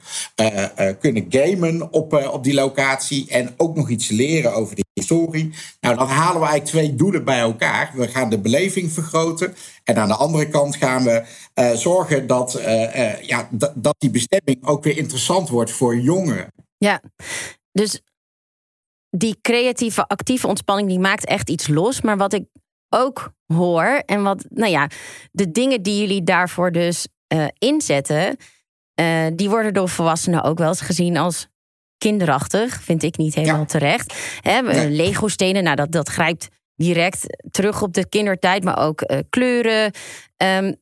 kunnen 1.00 1.26
gamen 1.30 1.94
op, 1.94 2.14
op 2.32 2.44
die 2.44 2.54
locatie 2.54 3.30
en 3.30 3.54
ook 3.58 3.76
nog 3.76 3.90
iets 3.90 4.10
leren 4.10 4.54
over 4.54 4.76
die 4.76 4.86
historie. 4.94 5.54
Nou, 5.80 5.98
dan 5.98 6.08
halen 6.08 6.42
we 6.42 6.48
eigenlijk 6.48 6.66
twee 6.66 6.96
doelen 6.96 7.24
bij 7.24 7.40
elkaar. 7.40 7.92
We 7.96 8.08
gaan 8.08 8.30
de 8.30 8.40
beleving 8.40 8.92
vergroten 8.92 9.56
en 9.84 9.96
aan 9.96 10.08
de 10.08 10.16
andere 10.16 10.50
kant 10.50 10.76
gaan 10.76 11.04
we 11.04 11.24
zorgen 11.76 12.28
dat, 12.28 12.62
ja, 13.22 13.50
dat 13.76 13.96
die 13.98 14.10
bestemming 14.10 14.58
ook 14.62 14.84
weer 14.84 14.98
interessant 14.98 15.50
wordt 15.50 15.72
voor 15.72 16.00
jongeren. 16.00 16.48
Ja, 16.78 17.02
dus 17.72 18.02
die 19.12 19.38
creatieve, 19.42 20.08
actieve 20.08 20.48
ontspanning, 20.48 20.88
die 20.88 21.00
maakt 21.00 21.26
echt 21.26 21.50
iets 21.50 21.68
los. 21.68 22.02
Maar 22.02 22.18
wat 22.18 22.34
ik 22.34 22.46
ook 22.90 23.34
hoor, 23.46 24.04
en 24.06 24.24
wat, 24.24 24.46
nou 24.50 24.72
ja, 24.72 24.90
de 25.32 25.52
dingen 25.52 25.82
die 25.82 26.00
jullie 26.00 26.24
daarvoor 26.24 26.72
dus 26.72 27.08
uh, 27.34 27.46
inzetten, 27.58 28.38
uh, 29.02 29.26
die 29.34 29.50
worden 29.50 29.74
door 29.74 29.90
volwassenen 29.90 30.44
ook 30.44 30.58
wel 30.58 30.68
eens 30.68 30.82
gezien 30.82 31.18
als 31.18 31.48
kinderachtig. 31.98 32.82
Vind 32.82 33.04
ik 33.04 33.18
niet 33.18 33.36
helemaal 33.36 33.66
terecht. 33.66 34.38
Hè, 34.42 34.62
Lego-stenen, 34.88 35.64
nou, 35.64 35.76
dat, 35.76 35.92
dat 35.92 36.10
grijpt 36.10 36.48
direct 36.76 37.26
terug 37.52 37.82
op 37.82 37.94
de 37.94 38.10
kindertijd, 38.10 38.64
maar 38.64 38.78
ook 38.78 39.02
uh, 39.02 39.18
kleuren. 39.30 39.92
Um, 40.38 40.76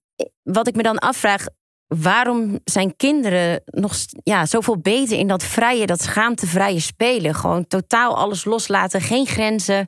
wat 0.44 0.68
ik 0.68 0.76
me 0.76 0.84
dan 0.84 0.98
afvraag, 0.98 1.46
waarom 1.90 2.60
zijn 2.64 2.96
kinderen 2.96 3.62
nog 3.66 3.96
ja, 4.24 4.46
zoveel 4.46 4.78
beter 4.78 5.18
in 5.18 5.28
dat 5.28 5.44
vrije, 5.44 5.86
dat 5.86 6.02
schaamtevrije 6.02 6.80
spelen? 6.80 7.36
Gewoon 7.36 7.68
totaal 7.68 8.18
alles 8.18 8.46
loslaten, 8.46 9.02
geen 9.02 9.26
grenzen. 9.26 9.88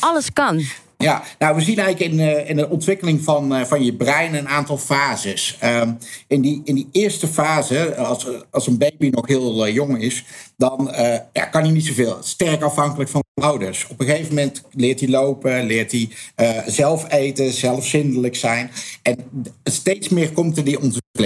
Alles 0.00 0.32
kan. 0.32 0.62
Ja, 1.02 1.22
nou, 1.38 1.54
we 1.54 1.60
zien 1.60 1.78
eigenlijk 1.78 2.12
in, 2.12 2.18
uh, 2.18 2.48
in 2.50 2.56
de 2.56 2.68
ontwikkeling 2.68 3.22
van, 3.24 3.58
uh, 3.58 3.64
van 3.64 3.84
je 3.84 3.94
brein 3.94 4.34
een 4.34 4.48
aantal 4.48 4.78
fases. 4.78 5.58
Um, 5.64 5.98
in, 6.26 6.40
die, 6.40 6.60
in 6.64 6.74
die 6.74 6.88
eerste 6.92 7.26
fase, 7.26 7.96
als, 7.96 8.26
als 8.50 8.66
een 8.66 8.78
baby 8.78 9.08
nog 9.08 9.26
heel 9.26 9.68
jong 9.68 10.02
is, 10.02 10.24
dan 10.56 10.94
ja, 11.32 11.44
kan 11.44 11.62
hij 11.62 11.70
niet 11.70 11.86
zoveel. 11.86 12.16
Sterk 12.20 12.62
afhankelijk 12.62 13.10
van 13.10 13.22
ouders. 13.34 13.86
Op 13.88 14.00
een 14.00 14.06
gegeven 14.06 14.34
moment 14.34 14.62
leert 14.70 15.00
hij 15.00 15.08
lopen, 15.08 15.64
leert 15.64 15.92
hij 15.92 16.08
zelf 16.66 17.12
eten, 17.12 17.52
zelfzindelijk 17.52 18.36
zijn. 18.36 18.70
En 19.02 19.16
steeds 19.64 20.08
meer 20.08 20.32
komt 20.32 20.56
er 20.56 20.64
die 20.64 20.80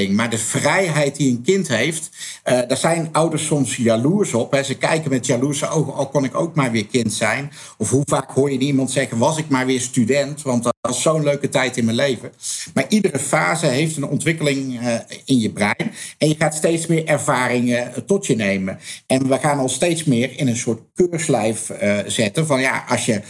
Maar 0.05 0.31
de 0.31 0.39
vrijheid 0.39 1.17
die 1.17 1.31
een 1.31 1.43
kind 1.43 1.69
heeft, 1.69 2.11
daar 2.43 2.77
zijn 2.77 3.09
ouders 3.13 3.47
soms 3.47 3.77
jaloers 3.77 4.35
op. 4.35 4.61
Ze 4.65 4.75
kijken 4.75 5.11
met 5.11 5.27
jaloerse 5.27 5.69
ogen, 5.69 5.95
al 5.95 6.09
kon 6.09 6.25
ik 6.25 6.35
ook 6.35 6.55
maar 6.55 6.71
weer 6.71 6.87
kind 6.87 7.13
zijn. 7.13 7.53
Of 7.79 7.91
hoe 7.91 8.03
vaak 8.05 8.31
hoor 8.31 8.53
je 8.53 8.59
iemand 8.59 8.91
zeggen, 8.91 9.19
was 9.19 9.39
ik 9.39 9.49
maar 9.49 9.67
weer 9.67 9.81
student, 9.81 10.43
want 10.43 10.75
was 10.87 11.03
zo'n 11.03 11.23
leuke 11.23 11.49
tijd 11.49 11.77
in 11.77 11.85
mijn 11.85 11.97
leven. 11.97 12.33
Maar 12.75 12.85
iedere 12.89 13.19
fase 13.19 13.67
heeft 13.67 13.97
een 13.97 14.09
ontwikkeling 14.09 14.81
uh, 14.81 14.95
in 15.25 15.39
je 15.39 15.51
brein. 15.51 15.93
En 16.19 16.29
je 16.29 16.35
gaat 16.39 16.55
steeds 16.55 16.87
meer 16.87 17.05
ervaringen 17.05 17.89
uh, 17.89 17.97
tot 17.97 18.27
je 18.27 18.37
nemen. 18.37 18.79
En 19.07 19.29
we 19.29 19.39
gaan 19.39 19.59
al 19.59 19.69
steeds 19.69 20.05
meer 20.05 20.39
in 20.39 20.49
een 20.49 20.57
soort 20.57 20.81
keurslijf 20.95 21.71
uh, 21.71 21.99
zetten. 22.07 22.47
Van 22.47 22.61
ja, 22.61 22.85
als 22.89 23.07
je 23.07 23.21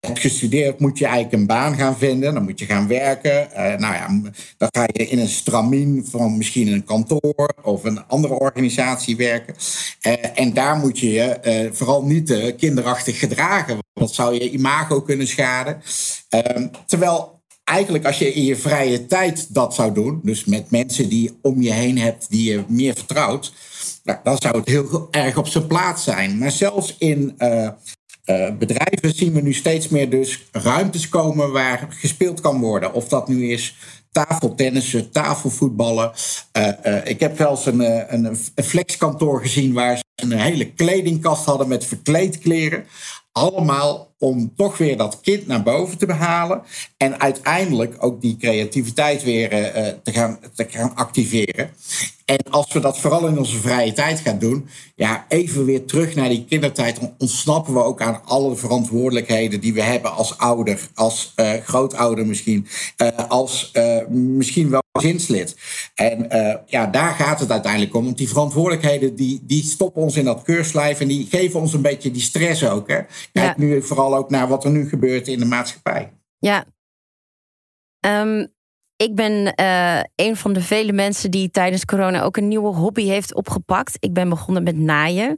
hebt 0.00 0.18
gestudeerd, 0.18 0.80
moet 0.80 0.98
je 0.98 1.04
eigenlijk 1.04 1.34
een 1.34 1.46
baan 1.46 1.74
gaan 1.76 1.98
vinden. 1.98 2.34
Dan 2.34 2.42
moet 2.42 2.58
je 2.58 2.66
gaan 2.66 2.88
werken. 2.88 3.48
nou 3.54 3.94
ja, 3.94 4.06
dan 4.56 4.68
ga 4.70 4.82
je 4.92 5.08
in 5.08 5.18
een 5.18 5.28
stramien 5.28 6.06
van 6.10 6.36
misschien 6.36 6.68
een 6.68 6.84
kantoor 6.84 7.54
of 7.62 7.84
een 7.84 8.06
andere 8.06 8.38
organisatie 8.38 9.16
werken. 9.16 9.54
en 10.34 10.52
daar 10.52 10.76
moet 10.76 10.98
je 10.98 11.10
je 11.10 11.70
vooral 11.72 12.04
niet 12.04 12.54
kinderachtig 12.56 13.18
gedragen. 13.18 13.78
Dat 13.94 14.14
zou 14.14 14.34
je 14.34 14.50
imago 14.50 15.00
kunnen 15.00 15.26
schaden. 15.26 15.82
Um, 16.34 16.70
terwijl 16.86 17.42
eigenlijk 17.64 18.06
als 18.06 18.18
je 18.18 18.32
in 18.32 18.44
je 18.44 18.56
vrije 18.56 19.06
tijd 19.06 19.54
dat 19.54 19.74
zou 19.74 19.92
doen, 19.92 20.20
dus 20.22 20.44
met 20.44 20.70
mensen 20.70 21.08
die 21.08 21.38
om 21.42 21.62
je 21.62 21.72
heen 21.72 21.98
hebt 21.98 22.30
die 22.30 22.50
je 22.50 22.64
meer 22.68 22.94
vertrouwt, 22.94 23.52
nou, 24.04 24.18
dan 24.22 24.36
zou 24.38 24.58
het 24.58 24.68
heel 24.68 25.08
erg 25.10 25.36
op 25.36 25.46
zijn 25.46 25.66
plaats 25.66 26.04
zijn. 26.04 26.38
Maar 26.38 26.50
zelfs 26.50 26.94
in 26.98 27.34
uh, 27.38 27.68
uh, 28.24 28.56
bedrijven 28.58 29.14
zien 29.14 29.32
we 29.32 29.40
nu 29.40 29.52
steeds 29.52 29.88
meer 29.88 30.10
dus 30.10 30.44
ruimtes 30.52 31.08
komen 31.08 31.52
waar 31.52 31.86
gespeeld 31.90 32.40
kan 32.40 32.60
worden. 32.60 32.92
Of 32.92 33.08
dat 33.08 33.28
nu 33.28 33.50
is 33.50 33.74
tafeltennissen, 34.10 35.10
tafelvoetballen. 35.10 36.12
Uh, 36.52 37.04
ik 37.04 37.20
heb 37.20 37.38
een, 37.38 37.80
een, 38.14 38.24
een 38.54 38.64
flexkantoor 38.64 39.40
gezien 39.40 39.72
waar 39.72 39.96
ze 39.96 40.02
een 40.14 40.32
hele 40.32 40.72
kledingkast 40.72 41.44
hadden 41.44 41.68
met 41.68 41.84
verkleedkleren. 41.84 42.84
Allemaal 43.36 44.14
om 44.18 44.54
toch 44.56 44.78
weer 44.78 44.96
dat 44.96 45.20
kind 45.20 45.46
naar 45.46 45.62
boven 45.62 45.98
te 45.98 46.06
behalen. 46.06 46.62
En 46.96 47.20
uiteindelijk 47.20 48.04
ook 48.04 48.20
die 48.20 48.36
creativiteit 48.36 49.22
weer 49.22 49.52
uh, 49.52 49.88
te, 50.02 50.12
gaan, 50.12 50.38
te 50.54 50.66
gaan 50.68 50.94
activeren. 50.94 51.70
En 52.24 52.38
als 52.50 52.72
we 52.72 52.80
dat 52.80 52.98
vooral 52.98 53.26
in 53.26 53.38
onze 53.38 53.56
vrije 53.56 53.92
tijd 53.92 54.20
gaan 54.20 54.38
doen, 54.38 54.68
ja, 54.94 55.24
even 55.28 55.64
weer 55.64 55.84
terug 55.84 56.14
naar 56.14 56.28
die 56.28 56.44
kindertijd, 56.44 56.98
ontsnappen 57.18 57.74
we 57.74 57.82
ook 57.82 58.02
aan 58.02 58.20
alle 58.24 58.56
verantwoordelijkheden 58.56 59.60
die 59.60 59.74
we 59.74 59.82
hebben 59.82 60.12
als 60.12 60.38
ouder, 60.38 60.88
als 60.94 61.32
uh, 61.36 61.52
grootouder 61.52 62.26
misschien, 62.26 62.66
uh, 63.02 63.08
als 63.28 63.72
misschien 64.08 64.70
wel 64.70 64.82
zinslid. 65.00 65.56
En 65.94 66.26
ja, 66.66 66.86
daar 66.86 67.14
gaat 67.14 67.40
het 67.40 67.50
uiteindelijk 67.50 67.94
om. 67.94 68.04
Want 68.04 68.18
die 68.18 68.28
verantwoordelijkheden 68.28 69.14
die, 69.14 69.40
die 69.42 69.62
stoppen 69.62 70.02
ons 70.02 70.16
in 70.16 70.24
dat 70.24 70.42
keurslijf 70.42 71.00
en 71.00 71.08
die 71.08 71.26
geven 71.26 71.60
ons 71.60 71.72
een 71.72 71.82
beetje 71.82 72.10
die 72.10 72.22
stress 72.22 72.64
ook. 72.64 72.88
Hè. 72.88 73.00
Kijk 73.32 73.56
nu 73.56 73.82
vooral 73.82 74.16
ook 74.16 74.30
naar 74.30 74.48
wat 74.48 74.64
er 74.64 74.70
nu 74.70 74.88
gebeurt 74.88 75.28
in 75.28 75.38
de 75.38 75.44
maatschappij. 75.44 76.12
Ja. 76.38 76.64
Um, 78.00 78.53
ik 78.96 79.14
ben 79.14 79.52
uh, 79.60 80.00
een 80.14 80.36
van 80.36 80.52
de 80.52 80.60
vele 80.60 80.92
mensen 80.92 81.30
die 81.30 81.50
tijdens 81.50 81.84
corona 81.84 82.22
ook 82.22 82.36
een 82.36 82.48
nieuwe 82.48 82.74
hobby 82.74 83.04
heeft 83.06 83.34
opgepakt. 83.34 83.96
Ik 83.98 84.12
ben 84.12 84.28
begonnen 84.28 84.62
met 84.62 84.76
naaien. 84.76 85.36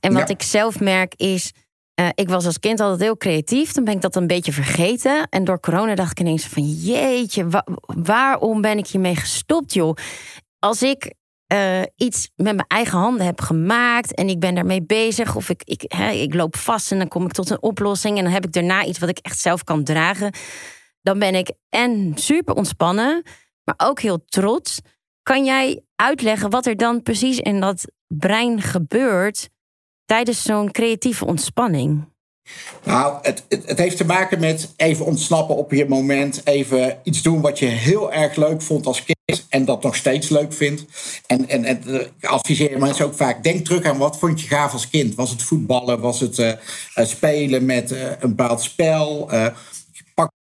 En 0.00 0.12
wat 0.12 0.30
ik 0.30 0.42
zelf 0.42 0.80
merk 0.80 1.14
is. 1.14 1.52
Uh, 2.00 2.08
ik 2.14 2.28
was 2.28 2.46
als 2.46 2.58
kind 2.58 2.80
altijd 2.80 3.00
heel 3.00 3.16
creatief. 3.16 3.72
Dan 3.72 3.84
ben 3.84 3.94
ik 3.94 4.00
dat 4.00 4.16
een 4.16 4.26
beetje 4.26 4.52
vergeten. 4.52 5.26
En 5.30 5.44
door 5.44 5.60
corona 5.60 5.94
dacht 5.94 6.10
ik 6.10 6.20
ineens 6.20 6.46
van 6.46 6.62
jeetje, 6.62 7.48
wa 7.48 7.66
waarom 7.86 8.60
ben 8.60 8.78
ik 8.78 8.86
hiermee 8.86 9.16
gestopt, 9.16 9.72
joh? 9.72 9.96
Als 10.58 10.82
ik 10.82 11.14
uh, 11.52 11.82
iets 11.96 12.30
met 12.34 12.54
mijn 12.54 12.68
eigen 12.68 12.98
handen 12.98 13.26
heb 13.26 13.40
gemaakt 13.40 14.14
en 14.14 14.28
ik 14.28 14.40
ben 14.40 14.54
daarmee 14.54 14.82
bezig, 14.82 15.36
of 15.36 15.48
ik, 15.48 15.62
ik, 15.64 15.82
ik 16.12 16.34
loop 16.34 16.56
vast 16.56 16.92
en 16.92 16.98
dan 16.98 17.08
kom 17.08 17.24
ik 17.24 17.32
tot 17.32 17.50
een 17.50 17.62
oplossing 17.62 18.18
en 18.18 18.24
dan 18.24 18.32
heb 18.32 18.44
ik 18.44 18.52
daarna 18.52 18.84
iets 18.84 18.98
wat 18.98 19.08
ik 19.08 19.18
echt 19.18 19.38
zelf 19.38 19.64
kan 19.64 19.84
dragen, 19.84 20.32
dan 21.06 21.18
ben 21.18 21.34
ik 21.34 21.50
en 21.68 22.12
super 22.14 22.54
ontspannen, 22.54 23.22
maar 23.64 23.74
ook 23.76 24.00
heel 24.00 24.24
trots. 24.24 24.80
Kan 25.22 25.44
jij 25.44 25.82
uitleggen 25.96 26.50
wat 26.50 26.66
er 26.66 26.76
dan 26.76 27.02
precies 27.02 27.38
in 27.38 27.60
dat 27.60 27.84
brein 28.06 28.62
gebeurt 28.62 29.48
tijdens 30.04 30.42
zo'n 30.42 30.70
creatieve 30.70 31.24
ontspanning? 31.24 32.14
Nou, 32.84 33.18
het, 33.22 33.44
het, 33.48 33.78
heeft 33.78 33.96
te 33.96 34.04
maken 34.04 34.40
met 34.40 34.72
even 34.76 35.04
ontsnappen 35.04 35.56
op 35.56 35.72
je 35.72 35.88
moment. 35.88 36.40
Even 36.44 36.98
iets 37.02 37.22
doen 37.22 37.40
wat 37.40 37.58
je 37.58 37.66
heel 37.66 38.12
erg 38.12 38.36
leuk 38.36 38.62
vond 38.62 38.86
als 38.86 39.04
kind. 39.04 39.46
En 39.48 39.64
dat 39.64 39.82
nog 39.82 39.96
steeds 39.96 40.28
leuk 40.28 40.52
vindt. 40.52 40.84
En, 41.26 41.48
en, 41.48 41.64
ik 41.64 42.24
adviseer 42.24 42.78
mensen 42.78 43.04
ook 43.04 43.14
vaak. 43.14 43.42
Denk 43.42 43.64
terug 43.64 43.84
aan 43.84 43.98
wat 43.98 44.18
vond 44.18 44.40
je 44.40 44.48
gaaf 44.48 44.72
als 44.72 44.88
kind. 44.88 45.14
Was 45.14 45.30
het 45.30 45.42
voetballen? 45.42 46.00
Was 46.00 46.20
het 46.20 46.38
uh, 46.38 46.52
spelen 46.94 47.64
met 47.64 47.90
een 47.90 48.18
bepaald 48.20 48.62
spel? 48.62 49.30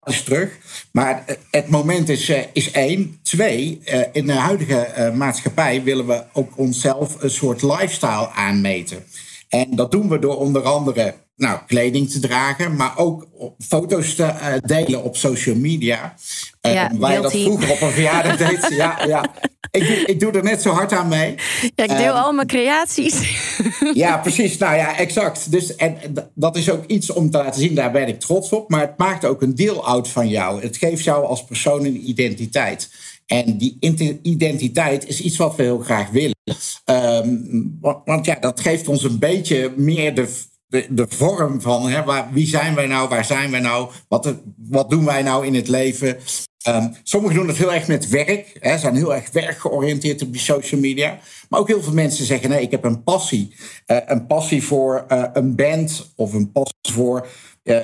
Eens 0.05 0.24
terug. 0.24 0.57
Maar 0.91 1.25
het 1.51 1.69
moment 1.69 2.10
is, 2.10 2.31
is 2.53 2.72
één. 2.72 3.19
Twee, 3.24 3.81
in 4.12 4.25
de 4.25 4.33
huidige 4.33 5.12
maatschappij 5.15 5.83
willen 5.83 6.07
we 6.07 6.24
ook 6.33 6.57
onszelf 6.57 7.22
een 7.22 7.29
soort 7.29 7.62
lifestyle 7.62 8.29
aanmeten. 8.29 9.03
En 9.50 9.75
dat 9.75 9.91
doen 9.91 10.10
we 10.10 10.19
door 10.19 10.38
onder 10.38 10.62
andere 10.62 11.13
nou, 11.36 11.60
kleding 11.68 12.10
te 12.10 12.20
dragen, 12.20 12.75
maar 12.75 12.98
ook 12.98 13.28
foto's 13.60 14.16
te 14.16 14.24
uh, 14.24 14.54
delen 14.62 15.04
op 15.04 15.18
social 15.18 15.56
media. 15.56 16.16
Uh, 16.62 16.74
ja, 16.74 16.92
waar 16.98 17.13
je 17.13 17.22
dat 17.22 17.32
vroeger 17.32 17.72
op 17.72 17.82
een 17.82 17.92
verjaardag 17.92 18.38
deed. 18.38 18.68
Ja, 18.84 19.04
ja. 19.08 19.34
Ik, 19.72 19.84
ik 19.84 20.20
doe 20.20 20.32
er 20.32 20.44
net 20.44 20.62
zo 20.62 20.70
hard 20.70 20.92
aan 20.92 21.08
mee. 21.08 21.36
Ja, 21.75 21.84
ik 21.84 21.90
deel 21.90 22.13
uh, 22.13 22.24
al 22.24 22.34
mijn 22.34 22.48
creaties. 22.48 23.16
Ja, 23.94 24.18
precies. 24.18 24.58
Nou 24.58 24.75
ja, 24.75 24.98
exact. 24.98 25.52
Dus, 25.52 25.75
en 25.75 25.98
dat 26.36 26.56
is 26.56 26.70
ook 26.70 26.86
iets 26.86 27.12
om 27.12 27.30
te 27.32 27.38
laten 27.38 27.62
zien, 27.62 27.75
daar 27.75 27.92
ben 27.92 28.08
ik 28.08 28.20
trots 28.20 28.52
op. 28.52 28.70
Maar 28.70 28.82
het 28.82 28.98
maakt 28.98 29.25
ook 29.25 29.42
een 29.42 29.56
deel 29.56 29.88
uit 29.88 30.08
van 30.08 30.28
jou. 30.28 30.62
Het 30.62 30.78
geeft 30.78 31.04
jou 31.04 31.25
als 31.25 31.46
persoon 31.46 31.86
een 31.86 32.10
identiteit. 32.10 32.90
En 33.25 33.58
die 33.58 33.78
identiteit 34.22 35.08
is 35.08 35.22
iets 35.22 35.38
wat 35.38 35.56
we 35.56 35.63
heel 35.63 35.80
graag 35.80 36.10
willen. 36.10 36.36
Um, 36.86 37.78
want 38.06 38.25
ja, 38.25 38.36
dat 38.40 38.60
geeft 38.60 38.88
ons 38.88 39.04
een 39.04 39.20
beetje 39.20 39.74
meer 39.75 40.16
de, 40.16 40.28
de, 40.89 41.06
vorm 41.10 41.62
van 41.62 41.89
hè, 41.89 42.03
waar, 42.03 42.30
wie 42.32 42.48
zijn 42.48 42.75
wij 42.75 42.88
nou, 42.88 43.10
waar 43.10 43.25
zijn 43.25 43.51
wij 43.51 43.60
nou, 43.60 43.89
wat, 44.08 44.36
wat 44.70 44.89
doen 44.89 45.06
wij 45.06 45.22
nou 45.22 45.46
in 45.46 45.56
het 45.56 45.68
leven. 45.68 46.18
Um, 46.68 46.96
sommigen 47.03 47.38
doen 47.38 47.48
het 47.48 47.58
heel 47.58 47.74
erg 47.74 47.88
met 47.88 48.10
werk, 48.10 48.58
hè, 48.60 48.77
zijn 48.77 48.96
heel 48.96 49.15
erg 49.15 49.32
werkgeoriënteerd 49.32 50.22
op 50.22 50.32
die 50.32 50.42
social 50.42 50.82
media. 50.82 51.20
Maar 51.50 51.60
ook 51.60 51.68
heel 51.68 51.84
veel 51.84 51.94
mensen 51.94 52.25
zeggen: 52.25 52.50
nee, 52.50 52.62
ik 52.62 52.72
heb 52.72 52.84
een 52.84 53.03
passie. 53.03 53.56
Uh, 53.88 53.98
een 54.06 54.27
passie 54.27 54.63
voor 54.63 55.06
uh, 55.12 55.24
een 55.34 55.56
band 55.56 56.13
of 56.15 56.34
een 56.34 56.51
passie 56.51 56.94
voor 56.94 57.27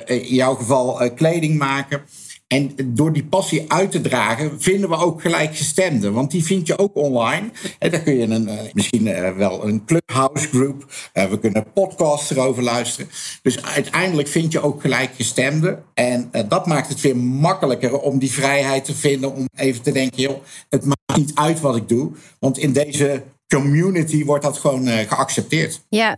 in 0.04 0.34
jouw 0.34 0.54
geval 0.54 1.12
kleding 1.14 1.58
maken. 1.58 2.02
En 2.50 2.74
door 2.86 3.12
die 3.12 3.24
passie 3.24 3.72
uit 3.72 3.90
te 3.90 4.00
dragen, 4.00 4.60
vinden 4.60 4.88
we 4.88 4.96
ook 4.96 5.20
gelijkgestemden. 5.20 6.12
Want 6.12 6.30
die 6.30 6.44
vind 6.44 6.66
je 6.66 6.78
ook 6.78 6.96
online. 6.96 7.50
En 7.78 7.90
dan 7.90 8.02
kun 8.02 8.16
je 8.16 8.26
een, 8.26 8.48
misschien 8.72 9.04
wel 9.36 9.66
een 9.66 9.84
clubhouse 9.84 10.48
group. 10.48 10.84
We 11.12 11.38
kunnen 11.40 11.72
podcasts 11.72 12.30
erover 12.30 12.62
luisteren. 12.62 13.10
Dus 13.42 13.62
uiteindelijk 13.62 14.28
vind 14.28 14.52
je 14.52 14.60
ook 14.60 14.80
gelijkgestemden. 14.80 15.84
En 15.94 16.30
dat 16.48 16.66
maakt 16.66 16.88
het 16.88 17.00
weer 17.00 17.16
makkelijker 17.16 17.98
om 17.98 18.18
die 18.18 18.32
vrijheid 18.32 18.84
te 18.84 18.94
vinden. 18.94 19.34
Om 19.34 19.48
even 19.56 19.82
te 19.82 19.92
denken, 19.92 20.22
joh, 20.22 20.42
het 20.68 20.84
maakt 20.84 21.16
niet 21.16 21.34
uit 21.34 21.60
wat 21.60 21.76
ik 21.76 21.88
doe. 21.88 22.10
Want 22.38 22.58
in 22.58 22.72
deze 22.72 23.22
community 23.54 24.24
wordt 24.24 24.44
dat 24.44 24.58
gewoon 24.58 24.88
uh, 24.88 24.98
geaccepteerd. 24.98 25.84
Ja, 25.88 26.16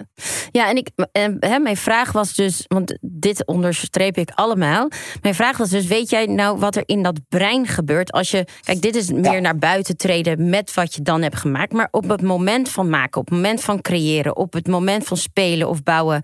ja 0.50 0.68
en 0.68 0.76
ik, 0.76 0.90
uh, 0.96 1.58
mijn 1.58 1.76
vraag 1.76 2.12
was 2.12 2.34
dus, 2.34 2.64
want 2.68 2.98
dit 3.00 3.46
onderstreep 3.46 4.16
ik 4.16 4.30
allemaal. 4.34 4.88
Mijn 5.22 5.34
vraag 5.34 5.56
was 5.56 5.70
dus, 5.70 5.86
weet 5.86 6.10
jij 6.10 6.26
nou 6.26 6.58
wat 6.58 6.76
er 6.76 6.82
in 6.86 7.02
dat 7.02 7.20
brein 7.28 7.66
gebeurt 7.66 8.12
als 8.12 8.30
je, 8.30 8.46
kijk, 8.60 8.82
dit 8.82 8.96
is 8.96 9.10
meer 9.10 9.40
naar 9.40 9.58
buiten 9.58 9.96
treden 9.96 10.48
met 10.48 10.74
wat 10.74 10.94
je 10.94 11.02
dan 11.02 11.22
hebt 11.22 11.36
gemaakt, 11.36 11.72
maar 11.72 11.88
op 11.90 12.08
het 12.08 12.22
moment 12.22 12.68
van 12.68 12.88
maken, 12.88 13.20
op 13.20 13.26
het 13.26 13.34
moment 13.34 13.60
van 13.60 13.80
creëren, 13.80 14.36
op 14.36 14.52
het 14.52 14.66
moment 14.66 15.04
van 15.04 15.16
spelen 15.16 15.68
of 15.68 15.82
bouwen, 15.82 16.22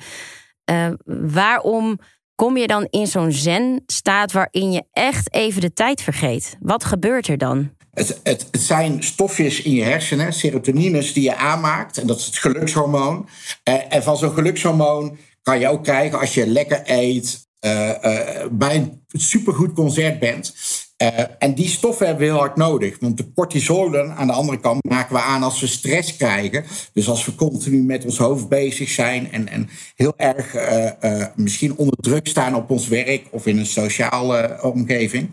uh, 0.70 0.88
waarom 1.04 1.98
kom 2.34 2.56
je 2.56 2.66
dan 2.66 2.86
in 2.90 3.06
zo'n 3.06 3.32
zen-staat 3.32 4.32
waarin 4.32 4.72
je 4.72 4.82
echt 4.92 5.34
even 5.34 5.60
de 5.60 5.72
tijd 5.72 6.02
vergeet? 6.02 6.56
Wat 6.60 6.84
gebeurt 6.84 7.28
er 7.28 7.38
dan? 7.38 7.76
Het, 7.98 8.20
het, 8.22 8.48
zijn 8.50 9.02
stofjes 9.02 9.62
in 9.62 9.72
je 9.72 9.82
hersenen, 9.82 10.32
serotonines, 10.32 11.12
die 11.12 11.22
je 11.22 11.36
aanmaakt. 11.36 11.98
En 11.98 12.06
dat 12.06 12.18
is 12.18 12.26
het 12.26 12.38
gelukshormoon. 12.38 13.28
Uh, 13.68 13.74
en 13.88 14.02
van 14.02 14.16
zo'n 14.16 14.34
gelukshormoon 14.34 15.18
kan 15.42 15.58
je 15.58 15.68
ook 15.68 15.84
krijgen 15.84 16.18
als 16.18 16.34
je 16.34 16.46
lekker 16.46 16.82
eet, 16.84 17.48
uh, 17.60 17.88
uh, 17.88 18.46
bij 18.50 18.74
een 18.74 19.02
supergoed 19.12 19.72
concert 19.72 20.18
bent. 20.18 20.54
Uh, 21.02 21.08
en 21.38 21.54
die 21.54 21.68
stoffen 21.68 22.06
hebben 22.06 22.26
we 22.26 22.30
heel 22.32 22.40
hard 22.40 22.56
nodig. 22.56 22.96
Want 23.00 23.16
de 23.16 23.32
cortisolen 23.34 24.16
aan 24.16 24.26
de 24.26 24.32
andere 24.32 24.60
kant 24.60 24.84
maken 24.84 25.14
we 25.14 25.20
aan 25.20 25.42
als 25.42 25.60
we 25.60 25.66
stress 25.66 26.16
krijgen. 26.16 26.64
Dus 26.92 27.08
als 27.08 27.24
we 27.24 27.34
continu 27.34 27.82
met 27.82 28.04
ons 28.04 28.18
hoofd 28.18 28.48
bezig 28.48 28.88
zijn 28.88 29.32
en, 29.32 29.48
en 29.48 29.68
heel 29.94 30.12
erg 30.16 30.54
uh, 30.54 30.90
uh, 31.00 31.26
misschien 31.36 31.76
onder 31.76 31.96
druk 32.00 32.26
staan 32.26 32.54
op 32.54 32.70
ons 32.70 32.88
werk 32.88 33.26
of 33.30 33.46
in 33.46 33.58
een 33.58 33.66
sociale 33.66 34.58
omgeving. 34.62 35.30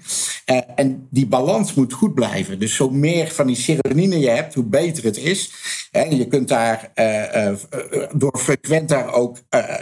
en 0.76 1.08
die 1.10 1.28
balans 1.28 1.74
moet 1.74 1.94
goed 1.94 2.14
blijven. 2.14 2.60
Dus 2.60 2.76
zo 2.76 2.90
meer 2.90 3.32
van 3.32 3.48
die 3.48 3.56
serotonine 3.56 4.20
je 4.20 4.30
hebt, 4.30 4.54
hoe 4.54 4.64
beter 4.64 5.04
het 5.04 5.18
is. 5.18 5.52
En 5.92 6.18
je 6.18 6.28
kunt 6.28 6.48
daar 6.48 6.92
door 8.16 8.38
frequent 8.38 8.90
daar 8.90 9.14
ook 9.14 9.38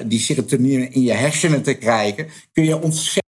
die 0.05 0.19
serotonine 0.19 0.89
in 0.89 1.01
je 1.01 1.13
hersenen 1.13 1.63
te 1.63 1.73
krijgen, 1.73 2.27
kun 2.51 2.63
je 2.63 2.81
ontzettend 2.81 3.22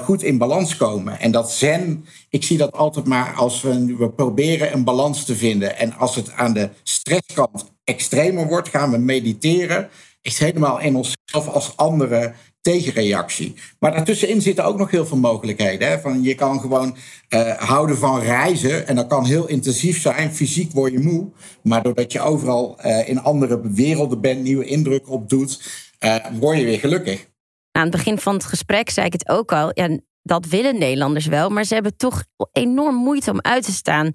goed 0.00 0.22
in 0.22 0.38
balans 0.38 0.76
komen. 0.76 1.20
En 1.20 1.30
dat 1.30 1.52
zen, 1.52 2.04
ik 2.28 2.44
zie 2.44 2.58
dat 2.58 2.72
altijd 2.72 3.06
maar 3.06 3.34
als 3.34 3.62
we, 3.62 3.96
we 3.98 4.10
proberen 4.10 4.72
een 4.72 4.84
balans 4.84 5.24
te 5.24 5.36
vinden. 5.36 5.78
En 5.78 5.94
als 5.94 6.14
het 6.14 6.32
aan 6.32 6.52
de 6.52 6.68
stresskant 6.82 7.72
extremer 7.84 8.46
wordt, 8.46 8.68
gaan 8.68 8.90
we 8.90 8.98
mediteren. 8.98 9.88
Is 10.22 10.38
helemaal 10.38 10.80
in 10.80 10.96
onszelf 10.96 11.54
als 11.54 11.76
andere 11.76 12.32
tegenreactie. 12.60 13.54
Maar 13.78 13.92
daartussenin 13.92 14.42
zitten 14.42 14.64
ook 14.64 14.78
nog 14.78 14.90
heel 14.90 15.06
veel 15.06 15.16
mogelijkheden. 15.16 15.88
Hè? 15.88 16.00
Van 16.00 16.22
je 16.22 16.34
kan 16.34 16.60
gewoon 16.60 16.96
uh, 17.28 17.56
houden 17.56 17.98
van 17.98 18.20
reizen. 18.20 18.86
En 18.86 18.96
dat 18.96 19.06
kan 19.06 19.24
heel 19.24 19.48
intensief 19.48 20.00
zijn. 20.00 20.34
Fysiek 20.34 20.72
word 20.72 20.92
je 20.92 20.98
moe. 20.98 21.28
Maar 21.62 21.82
doordat 21.82 22.12
je 22.12 22.20
overal 22.20 22.78
uh, 22.84 23.08
in 23.08 23.20
andere 23.20 23.60
werelden 23.70 24.20
bent, 24.20 24.42
nieuwe 24.42 24.64
indrukken 24.64 25.12
opdoet, 25.12 25.62
uh, 26.00 26.16
word 26.38 26.58
je 26.58 26.64
weer 26.64 26.78
gelukkig. 26.78 27.26
Aan 27.78 27.84
het 27.84 27.96
begin 27.96 28.18
van 28.18 28.34
het 28.34 28.44
gesprek 28.44 28.90
zei 28.90 29.06
ik 29.06 29.12
het 29.12 29.28
ook 29.28 29.52
al. 29.52 29.70
Ja, 29.74 29.98
dat 30.22 30.46
willen 30.46 30.78
Nederlanders 30.78 31.26
wel, 31.26 31.50
maar 31.50 31.64
ze 31.64 31.74
hebben 31.74 31.96
toch 31.96 32.24
enorm 32.52 32.94
moeite 32.94 33.30
om 33.30 33.40
uit 33.40 33.64
te 33.64 33.72
staan. 33.72 34.10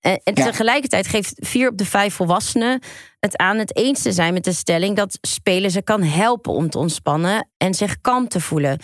En, 0.00 0.20
en 0.24 0.34
tegelijkertijd 0.34 1.06
geeft 1.06 1.34
vier 1.36 1.68
op 1.68 1.76
de 1.76 1.84
vijf 1.84 2.14
volwassenen 2.14 2.82
het 3.20 3.36
aan 3.36 3.58
het 3.58 3.76
eens 3.76 4.02
te 4.02 4.12
zijn 4.12 4.32
met 4.32 4.44
de 4.44 4.52
stelling 4.52 4.96
dat 4.96 5.18
spelen 5.20 5.70
ze 5.70 5.82
kan 5.82 6.02
helpen 6.02 6.52
om 6.52 6.70
te 6.70 6.78
ontspannen 6.78 7.48
en 7.56 7.74
zich 7.74 8.00
kalm 8.00 8.28
te 8.28 8.40
voelen. 8.40 8.78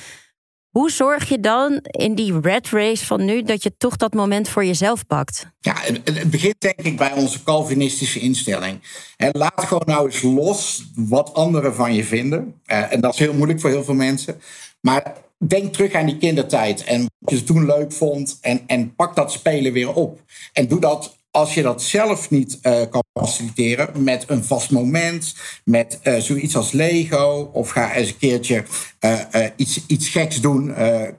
Hoe 0.71 0.91
zorg 0.91 1.29
je 1.29 1.41
dan 1.41 1.79
in 1.83 2.15
die 2.15 2.41
red 2.41 2.69
race 2.69 3.07
van 3.07 3.25
nu 3.25 3.43
dat 3.43 3.63
je 3.63 3.73
toch 3.77 3.97
dat 3.97 4.15
moment 4.15 4.49
voor 4.49 4.65
jezelf 4.65 5.07
pakt? 5.07 5.47
Ja, 5.61 5.77
het 6.05 6.31
begint 6.31 6.55
denk 6.59 6.81
ik 6.81 6.97
bij 6.97 7.13
onze 7.13 7.43
Calvinistische 7.43 8.21
instelling. 8.21 8.81
Laat 9.33 9.65
gewoon 9.65 9.83
nou 9.87 10.07
eens 10.07 10.23
los 10.23 10.85
wat 10.95 11.35
anderen 11.35 11.75
van 11.75 11.95
je 11.95 12.05
vinden. 12.05 12.61
Eh, 12.67 12.93
en 12.93 13.01
dat 13.01 13.13
is 13.13 13.19
heel 13.19 13.35
moeilijk 13.35 13.61
voor 13.61 13.71
heel 13.71 13.85
veel 13.85 13.95
mensen. 13.95 14.41
Maar 14.81 15.15
denk 15.37 15.73
terug 15.73 15.93
aan 15.93 16.07
die 16.07 16.19
kindertijd 16.19 16.85
en 16.85 17.07
wat 17.19 17.39
je 17.39 17.45
toen 17.45 17.67
leuk 17.67 17.93
vond. 17.93 18.39
En, 18.41 18.63
en 18.67 18.95
pak 18.95 19.17
dat 19.17 19.33
spelen 19.33 19.73
weer 19.73 19.95
op. 19.95 20.21
En 20.53 20.69
doe 20.69 20.81
dat 20.81 21.17
als 21.31 21.55
je 21.55 21.63
dat 21.63 21.83
zelf 21.83 22.31
niet 22.31 22.59
uh, 22.63 22.83
kan 22.91 23.03
faciliteren 23.13 24.03
met 24.03 24.25
een 24.27 24.45
vast 24.45 24.71
moment, 24.71 25.35
met 25.65 26.01
uh, 26.03 26.17
zoiets 26.17 26.57
als 26.57 26.73
Lego, 26.73 27.51
of 27.53 27.71
ga 27.71 27.95
eens 27.95 28.09
een 28.09 28.19
keertje 28.19 28.65
uh, 29.01 29.45
iets, 29.57 29.87
iets 29.87 30.09
geks 30.09 30.41
doen, 30.41 30.75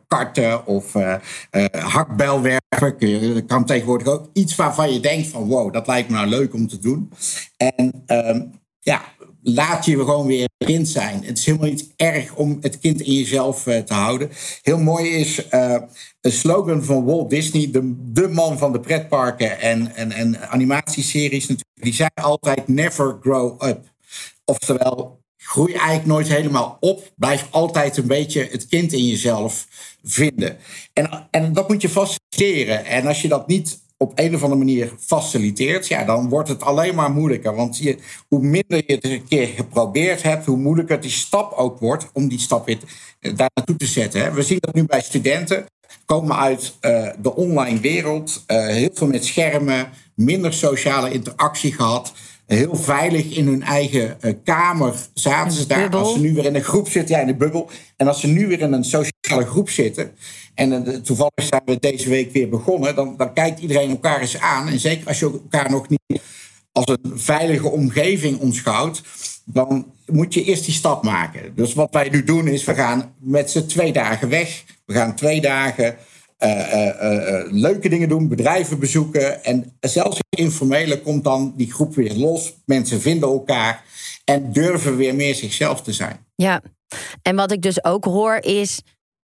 karten 0.08 0.66
of 0.66 0.94
hakbel 1.72 2.42
werken. 2.42 3.34
Dat 3.34 3.46
kan 3.46 3.66
tegenwoordig 3.66 4.08
ook 4.08 4.30
iets 4.34 4.56
waarvan 4.56 4.94
je 4.94 5.00
denkt 5.00 5.28
van 5.28 5.48
wow, 5.48 5.74
dat 5.74 5.88
lijkt 5.88 6.10
me 6.10 6.16
nou 6.16 6.28
leuk 6.28 6.54
om 6.54 6.68
te 6.68 6.80
doen. 6.80 7.12
En 7.58 8.04
ehm, 8.06 8.42
ja, 8.80 9.02
laat 9.44 9.86
je 9.86 9.98
gewoon 9.98 10.28
weer 10.28 10.50
kind 10.58 10.88
zijn. 10.88 11.24
Het 11.24 11.38
is 11.38 11.46
helemaal 11.46 11.70
niet 11.70 11.94
erg 11.96 12.36
om 12.36 12.58
het 12.62 12.80
kind 12.80 13.02
in 13.02 13.14
jezelf 13.14 13.68
uh, 13.68 13.78
te 13.78 13.94
houden. 13.94 14.30
Heel 14.62 14.80
mooi 14.80 15.10
is 15.10 15.46
uh, 15.52 15.76
een 16.22 16.32
slogan 16.32 16.84
van 16.84 17.06
Walt 17.06 17.30
Disney, 17.30 17.72
de, 17.72 17.94
de 18.12 18.28
man 18.28 18.58
van 18.58 18.72
de 18.72 18.80
pretparken 18.80 19.60
en, 19.60 19.96
en, 19.96 20.12
en 20.12 20.50
animatieseries 20.50 21.48
natuurlijk. 21.48 21.84
Die 21.84 21.94
zei 21.94 22.10
altijd 22.14 22.68
never 22.68 23.18
grow 23.22 23.64
up. 23.64 23.80
Oftewel, 24.46 25.20
groei 25.38 25.74
eigenlijk 25.74 26.06
nooit 26.06 26.28
helemaal 26.28 26.78
op. 26.80 27.12
Blijf 27.16 27.48
altijd 27.50 27.98
een 27.98 28.08
beetje 28.08 28.48
het 28.52 28.68
kind 28.68 28.94
in 28.94 29.06
jezelf 29.06 29.68
vinden. 30.04 30.58
En, 30.94 31.28
en 31.32 31.54
dat 31.54 31.68
moet 31.68 31.82
je 31.82 31.90
faciliteren. 31.90 32.86
En 32.86 33.08
als 33.08 33.22
je 33.22 33.28
dat 33.28 33.48
niet 33.48 33.81
op 34.02 34.12
een 34.16 34.36
of 34.36 34.44
andere 34.44 34.60
manier 34.60 34.94
faciliteert, 35.00 35.88
ja, 35.88 36.04
dan 36.04 36.30
wordt 36.30 36.50
het 36.50 36.64
alleen 36.64 36.96
maar 36.96 37.12
moeilijker. 37.12 37.56
Want 37.56 37.78
je, 37.78 37.98
hoe 38.28 38.42
minder 38.42 38.84
je 38.86 38.94
het 38.94 39.04
een 39.04 39.28
keer 39.28 39.48
geprobeerd 39.48 40.24
hebt, 40.24 40.46
hoe 40.46 40.58
moeilijker 40.58 41.02
die 41.02 41.12
stap 41.12 41.54
ook 41.54 41.80
wordt 41.80 42.10
om 42.14 42.28
die 42.28 42.40
stap 42.40 42.66
weer 42.66 42.78
daar 43.20 43.50
naartoe 43.54 43.76
te 43.76 43.86
zetten. 43.86 44.34
We 44.34 44.42
zien 44.42 44.58
dat 44.60 44.74
nu 44.74 44.86
bij 44.86 45.02
studenten. 45.02 45.66
Komen 46.06 46.38
uit 46.38 46.78
uh, 46.82 47.10
de 47.22 47.36
online 47.36 47.80
wereld, 47.80 48.44
uh, 48.48 48.66
heel 48.66 48.90
veel 48.94 49.08
met 49.08 49.26
schermen, 49.26 49.90
minder 50.16 50.54
sociale 50.54 51.12
interactie 51.12 51.74
gehad 51.74 52.14
heel 52.56 52.76
veilig 52.76 53.36
in 53.36 53.48
hun 53.48 53.64
eigen 53.64 54.18
uh, 54.22 54.34
kamer 54.44 54.96
zaten 55.14 55.52
ze 55.52 55.68
daar. 55.68 55.90
Als 55.90 56.14
ze 56.14 56.20
nu 56.20 56.34
weer 56.34 56.46
in 56.46 56.56
een 56.56 56.64
groep 56.64 56.90
zitten, 56.90 57.16
ja, 57.16 57.22
in 57.22 57.28
de 57.28 57.36
bubbel. 57.36 57.70
En 57.98 58.08
als 58.08 58.20
ze 58.20 58.28
nu 58.28 58.48
weer 58.48 58.60
in 58.60 58.74
een 58.74 58.84
sociale 58.84 59.46
groep 59.46 59.70
zitten. 59.70 60.12
En 60.54 60.88
uh, 60.88 60.96
toevallig 60.96 61.44
zijn 61.50 61.62
we 61.66 61.80
deze 61.80 62.10
week 62.10 62.32
weer 62.32 62.50
begonnen. 62.50 62.96
Dan, 62.96 63.18
dan 63.18 63.34
kijkt 63.34 63.60
iedereen 63.60 63.90
elkaar 63.90 64.22
eens 64.22 64.40
aan. 64.40 64.68
En 64.68 64.80
zeker 64.80 65.08
als 65.08 65.20
je 65.20 65.26
elkaar 65.26 65.72
nog 65.72 65.90
niet 65.90 66.22
als 66.72 66.88
een 66.88 67.20
veilige 67.20 67.70
omgeving 67.70 68.40
omschouwt. 68.40 69.02
Dan 69.46 69.92
moet 70.06 70.34
je 70.34 70.44
eerst 70.44 70.66
die 70.66 70.74
stap 70.74 71.04
maken. 71.04 71.56
Dus 71.56 71.74
wat 71.74 71.94
wij 71.94 72.10
nu 72.10 72.24
doen 72.24 72.48
is, 72.48 72.64
we 72.64 72.74
gaan 72.74 73.16
met 73.20 73.52
z'n 73.52 73.66
twee 73.66 73.94
dagen 73.94 74.30
weg. 74.30 74.64
We 74.86 74.94
gaan 74.94 75.16
twee 75.16 75.42
dagen 75.42 75.98
uh, 76.40 76.86
uh, 76.86 77.52
leuke 77.52 77.90
dingen 77.90 78.10
doen, 78.10 78.28
bedrijven 78.28 78.80
bezoeken. 78.80 79.44
En 79.44 79.78
zelfs 79.80 80.20
in 80.30 80.44
informele 80.44 81.02
komt 81.02 81.24
dan 81.24 81.54
die 81.58 81.72
groep 81.72 81.96
weer 81.96 82.14
los. 82.16 82.54
Mensen 82.66 83.02
vinden 83.02 83.30
elkaar 83.30 83.84
en 84.26 84.52
durven 84.52 84.98
weer 84.98 85.16
meer 85.16 85.36
zichzelf 85.36 85.82
te 85.82 85.94
zijn. 85.94 86.26
Ja, 86.36 86.62
en 87.22 87.36
wat 87.36 87.52
ik 87.52 87.62
dus 87.62 87.84
ook 87.84 88.06
hoor 88.06 88.38
is. 88.42 88.82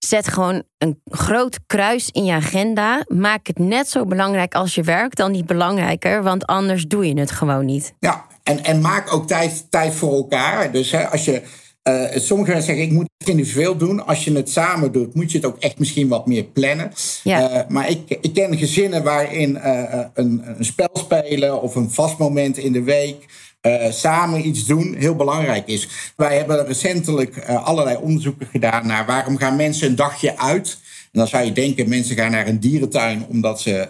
Zet 0.08 0.28
gewoon 0.28 0.63
een 0.78 1.02
groot 1.06 1.60
kruis 1.68 2.10
in 2.12 2.26
je 2.26 2.34
agenda. 2.34 3.04
Maak 3.08 3.48
het 3.48 3.60
net 3.60 3.89
zo 3.89 4.06
belangrijk 4.06 4.56
als 4.56 4.76
je 4.76 4.84
werk, 4.84 5.16
dan 5.16 5.32
niet 5.32 5.46
belangrijker, 5.46 6.24
want 6.24 6.46
anders 6.46 6.88
doe 6.88 7.08
je 7.08 7.20
het 7.20 7.32
gewoon 7.32 7.66
niet. 7.66 7.94
Ja, 8.00 8.26
en, 8.44 8.63
en 8.63 8.82
maak 8.82 9.13
ook 9.13 9.28
tijd, 9.28 9.66
tijd 9.70 9.94
voor 9.94 10.13
elkaar. 10.13 10.72
Dus 10.72 10.92
hè, 10.92 11.08
als 11.08 11.26
je 11.26 11.42
uh, 11.84 12.06
sommige 12.16 12.52
mensen 12.52 12.68
zeggen, 12.68 12.86
ik 12.86 12.92
moet 12.92 13.10
het 13.18 13.30
individueel 13.30 13.78
doen. 13.78 14.06
Als 14.06 14.24
je 14.24 14.34
het 14.34 14.50
samen 14.50 14.92
doet, 14.92 15.16
moet 15.16 15.32
je 15.32 15.38
het 15.38 15.48
ook 15.48 15.60
echt 15.60 15.80
misschien 15.80 16.08
wat 16.08 16.28
meer 16.28 16.44
plannen. 16.44 16.92
Ja. 17.24 17.52
Uh, 17.52 17.68
maar 17.68 17.89
ik, 17.89 18.18
ik 18.22 18.34
ken 18.34 18.58
gezinnen 18.58 19.04
waarin 19.04 19.56
uh, 19.56 20.06
een, 20.13 20.42
een 20.46 20.66
spel 20.66 20.89
spelen 20.94 21.62
of 21.62 21.76
een 21.76 21.89
vast 21.89 22.18
moment 22.18 22.58
in 22.58 22.72
de 22.72 22.84
week... 22.84 23.26
samen 23.89 24.47
iets 24.47 24.65
doen 24.65 24.95
heel 24.97 25.15
belangrijk 25.15 25.67
is. 25.67 25.88
Wij 26.15 26.38
hebben 26.38 26.65
recentelijk 26.65 27.47
allerlei 27.47 27.97
onderzoeken 27.97 28.47
gedaan 28.47 28.88
naar 28.88 29.06
waarom 29.06 29.38
gaan 29.38 29.56
mensen 29.56 29.88
een 29.88 29.95
dagje 29.95 30.38
uit. 30.38 30.78
En 31.12 31.19
dan 31.19 31.28
zou 31.28 31.45
je 31.45 31.52
denken, 31.52 31.89
mensen 31.89 32.15
gaan 32.15 32.32
naar 32.32 32.47
een 32.47 32.60
dierentuin 32.60 33.26
omdat 33.30 33.62
ze 33.62 33.88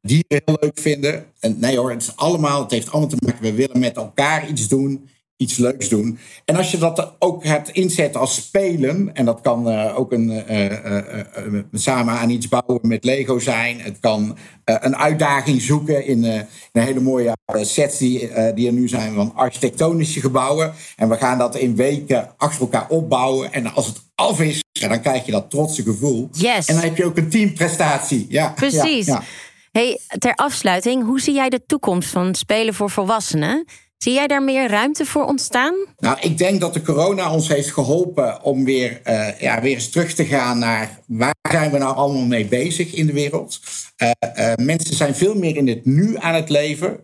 dieren 0.00 0.42
heel 0.44 0.56
leuk 0.60 0.78
vinden. 0.80 1.24
En 1.40 1.56
nee 1.58 1.78
hoor, 1.78 1.90
het 1.90 2.02
is 2.02 2.16
allemaal, 2.16 2.62
het 2.62 2.70
heeft 2.70 2.90
allemaal 2.90 3.08
te 3.08 3.16
maken, 3.18 3.42
we 3.42 3.52
willen 3.52 3.78
met 3.78 3.96
elkaar 3.96 4.48
iets 4.48 4.68
doen 4.68 5.08
iets 5.36 5.56
leuks 5.56 5.88
doen. 5.88 6.18
En 6.44 6.56
als 6.56 6.70
je 6.70 6.78
dat 6.78 7.14
ook 7.18 7.44
hebt 7.44 7.68
inzetten 7.68 8.20
als 8.20 8.34
spelen, 8.34 9.14
en 9.14 9.24
dat 9.24 9.40
kan 9.40 9.68
uh, 9.68 9.98
ook 9.98 10.12
een, 10.12 10.44
uh, 10.50 11.62
samen 11.72 12.14
aan 12.14 12.30
iets 12.30 12.48
bouwen 12.48 12.88
met 12.88 13.04
Lego 13.04 13.38
zijn. 13.38 13.80
Het 13.80 14.00
kan 14.00 14.36
een 14.64 14.96
uitdaging 14.96 15.62
zoeken 15.62 16.06
in, 16.06 16.24
in 16.24 16.46
een 16.72 16.82
hele 16.82 17.00
mooie 17.00 17.32
sets 17.52 17.98
die, 17.98 18.30
die 18.54 18.66
er 18.66 18.72
nu 18.72 18.88
zijn 18.88 19.14
van 19.14 19.34
architectonische 19.34 20.20
gebouwen. 20.20 20.72
En 20.96 21.08
we 21.08 21.16
gaan 21.16 21.38
dat 21.38 21.56
in 21.56 21.76
weken 21.76 22.34
achter 22.36 22.60
elkaar 22.60 22.88
opbouwen. 22.88 23.52
En 23.52 23.74
als 23.74 23.86
het 23.86 24.00
af 24.14 24.40
is, 24.40 24.62
dan 24.72 25.00
krijg 25.00 25.26
je 25.26 25.32
dat 25.32 25.50
trotse 25.50 25.82
gevoel. 25.82 26.28
Yes. 26.32 26.66
En 26.66 26.74
dan 26.74 26.84
heb 26.84 26.96
je 26.96 27.04
ook 27.04 27.16
een 27.16 27.30
teamprestatie. 27.30 28.26
Ja, 28.28 28.48
Precies. 28.48 29.06
Ja, 29.06 29.14
ja. 29.14 29.22
Hey, 29.72 29.98
ter 30.18 30.34
afsluiting, 30.34 31.04
hoe 31.04 31.20
zie 31.20 31.34
jij 31.34 31.48
de 31.48 31.66
toekomst 31.66 32.08
van 32.08 32.34
spelen 32.34 32.74
voor 32.74 32.90
volwassenen? 32.90 33.64
Zie 34.04 34.12
jij 34.12 34.26
daar 34.26 34.42
meer 34.42 34.68
ruimte 34.68 35.06
voor 35.06 35.24
ontstaan? 35.24 35.74
Nou, 35.98 36.16
ik 36.20 36.38
denk 36.38 36.60
dat 36.60 36.74
de 36.74 36.82
corona 36.82 37.32
ons 37.32 37.48
heeft 37.48 37.72
geholpen 37.72 38.42
om 38.42 38.64
weer, 38.64 39.00
uh, 39.06 39.40
ja, 39.40 39.60
weer 39.60 39.74
eens 39.74 39.90
terug 39.90 40.14
te 40.14 40.24
gaan 40.24 40.58
naar 40.58 40.98
waar 41.06 41.34
zijn 41.50 41.70
we 41.70 41.78
nou 41.78 41.96
allemaal 41.96 42.24
mee 42.24 42.46
bezig 42.46 42.94
in 42.94 43.06
de 43.06 43.12
wereld. 43.12 43.60
Uh, 44.02 44.10
uh, 44.38 44.52
mensen 44.54 44.96
zijn 44.96 45.14
veel 45.14 45.34
meer 45.34 45.56
in 45.56 45.68
het 45.68 45.84
nu 45.84 46.16
aan 46.18 46.34
het 46.34 46.48
leven. 46.48 47.00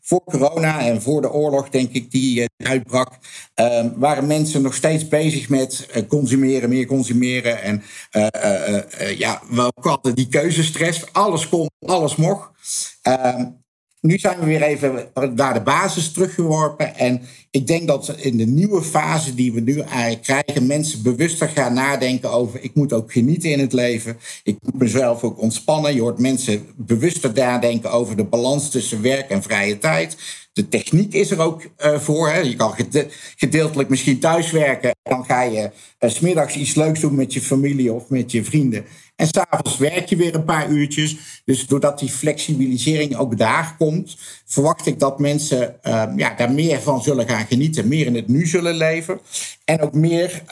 voor 0.00 0.24
corona 0.24 0.80
en 0.80 1.02
voor 1.02 1.20
de 1.20 1.32
oorlog, 1.32 1.68
denk 1.68 1.92
ik, 1.92 2.10
die 2.10 2.44
uitbrak, 2.56 3.12
waren 3.96 4.26
mensen 4.26 4.62
nog 4.62 4.74
steeds 4.74 5.08
bezig 5.08 5.48
met 5.48 5.88
consumeren, 6.08 6.68
meer 6.68 6.86
consumeren. 6.86 7.62
En 7.62 7.82
ja, 9.16 9.42
we 9.50 9.70
hadden 9.80 10.14
die 10.14 10.28
keuzestress. 10.28 11.12
Alles 11.12 11.48
kon, 11.48 11.70
alles 11.86 12.16
mocht. 12.16 12.50
Nu 14.08 14.18
zijn 14.18 14.38
we 14.38 14.44
weer 14.44 14.62
even 14.62 15.08
naar 15.34 15.54
de 15.54 15.60
basis 15.60 16.12
teruggeworpen. 16.12 16.96
En 16.96 17.20
ik 17.50 17.66
denk 17.66 17.88
dat 17.88 18.14
in 18.16 18.36
de 18.36 18.46
nieuwe 18.46 18.82
fase 18.82 19.34
die 19.34 19.52
we 19.52 19.60
nu 19.60 19.80
eigenlijk 19.80 20.22
krijgen, 20.22 20.66
mensen 20.66 21.02
bewuster 21.02 21.48
gaan 21.48 21.74
nadenken 21.74 22.30
over: 22.30 22.62
ik 22.62 22.74
moet 22.74 22.92
ook 22.92 23.12
genieten 23.12 23.50
in 23.50 23.58
het 23.58 23.72
leven. 23.72 24.16
Ik 24.42 24.56
moet 24.62 24.80
mezelf 24.80 25.22
ook 25.22 25.40
ontspannen. 25.40 25.94
Je 25.94 26.00
hoort 26.00 26.18
mensen 26.18 26.66
bewuster 26.76 27.32
nadenken 27.34 27.90
over 27.90 28.16
de 28.16 28.24
balans 28.24 28.70
tussen 28.70 29.02
werk 29.02 29.30
en 29.30 29.42
vrije 29.42 29.78
tijd. 29.78 30.16
De 30.52 30.68
techniek 30.68 31.12
is 31.12 31.30
er 31.30 31.40
ook 31.40 31.62
uh, 31.78 31.98
voor. 31.98 32.28
Hè. 32.28 32.38
Je 32.38 32.56
kan 32.56 32.74
gedeeltelijk 33.36 33.88
misschien 33.88 34.18
thuiswerken. 34.18 34.94
Dan 35.02 35.24
ga 35.24 35.42
je 35.42 35.70
uh, 36.00 36.10
smiddags 36.10 36.56
iets 36.56 36.74
leuks 36.74 37.00
doen 37.00 37.14
met 37.14 37.32
je 37.32 37.40
familie 37.40 37.92
of 37.92 38.08
met 38.08 38.32
je 38.32 38.44
vrienden. 38.44 38.84
En 39.18 39.26
s'avonds 39.26 39.76
werk 39.76 40.08
je 40.08 40.16
weer 40.16 40.34
een 40.34 40.44
paar 40.44 40.68
uurtjes. 40.68 41.16
Dus 41.44 41.66
doordat 41.66 41.98
die 41.98 42.08
flexibilisering 42.08 43.16
ook 43.16 43.38
daar 43.38 43.74
komt, 43.78 44.16
verwacht 44.44 44.86
ik 44.86 44.98
dat 44.98 45.18
mensen 45.18 45.76
uh, 45.82 46.04
ja, 46.16 46.34
daar 46.34 46.52
meer 46.52 46.80
van 46.80 47.02
zullen 47.02 47.28
gaan 47.28 47.46
genieten. 47.46 47.88
Meer 47.88 48.06
in 48.06 48.14
het 48.14 48.28
nu 48.28 48.46
zullen 48.46 48.74
leven. 48.74 49.20
En 49.64 49.80
ook 49.80 49.92
meer 49.92 50.42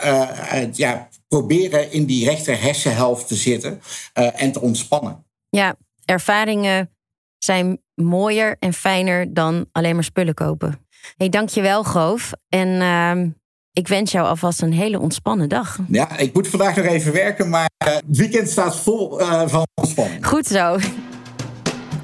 ja, 0.72 1.08
proberen 1.28 1.92
in 1.92 2.04
die 2.04 2.24
rechter 2.24 2.60
hersenhelft 2.60 3.28
te 3.28 3.34
zitten 3.34 3.80
en 4.12 4.52
te 4.52 4.60
ontspannen. 4.60 5.24
Ja, 5.48 5.76
ervaringen 6.04 6.90
zijn 7.38 7.82
mooier 7.94 8.56
en 8.58 8.72
fijner 8.72 9.34
dan 9.34 9.66
alleen 9.72 9.94
maar 9.94 10.04
spullen 10.04 10.34
kopen. 10.34 10.86
Hey, 11.16 11.28
dankjewel, 11.28 11.84
Goof. 11.84 12.32
En 12.48 12.68
uh, 12.68 13.32
ik 13.76 13.88
wens 13.88 14.12
jou 14.12 14.26
alvast 14.26 14.62
een 14.62 14.72
hele 14.72 15.00
ontspannen 15.00 15.48
dag. 15.48 15.78
Ja, 15.88 16.18
ik 16.18 16.34
moet 16.34 16.48
vandaag 16.48 16.76
nog 16.76 16.84
even 16.84 17.12
werken, 17.12 17.48
maar 17.48 17.70
uh, 17.86 17.94
het 17.94 18.04
weekend 18.06 18.50
staat 18.50 18.76
vol 18.76 19.20
uh, 19.20 19.42
van 19.46 19.66
ontspanning. 19.74 20.26
Goed 20.26 20.46
zo. 20.46 20.76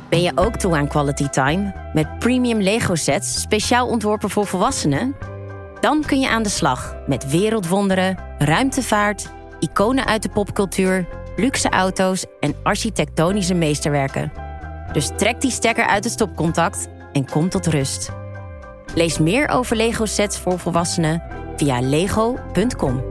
Ben 0.09 0.23
je 0.23 0.33
ook 0.35 0.57
toe 0.57 0.77
aan 0.77 0.89
quality 0.89 1.29
time? 1.29 1.75
Met 1.95 2.19
premium 2.19 2.61
Lego 2.61 2.95
sets, 2.95 3.41
speciaal 3.41 3.87
ontworpen 3.87 4.31
voor 4.31 4.47
volwassenen? 4.47 5.15
Dan 5.81 6.03
kun 6.07 6.21
je 6.21 6.29
aan 6.29 6.43
de 6.43 6.49
slag 6.49 6.97
met 7.07 7.31
wereldwonderen, 7.31 8.19
ruimtevaart, 8.39 9.29
iconen 9.59 10.07
uit 10.07 10.23
de 10.23 10.29
popcultuur, 10.29 11.09
luxe 11.37 11.69
auto's 11.69 12.25
en 12.41 12.55
architectonische 12.63 13.55
meesterwerken. 13.55 14.33
Dus 14.93 15.11
trek 15.17 15.41
die 15.41 15.51
stekker 15.51 15.87
uit 15.87 16.05
het 16.05 16.13
stopcontact 16.13 16.89
en 17.13 17.31
kom 17.31 17.49
tot 17.49 17.67
rust. 17.67 18.22
Lees 18.95 19.19
meer 19.19 19.49
over 19.49 19.77
Lego 19.77 20.07
sets 20.07 20.39
voor 20.39 20.59
volwassenen 20.59 21.23
via 21.57 21.81
lego.com. 21.81 23.03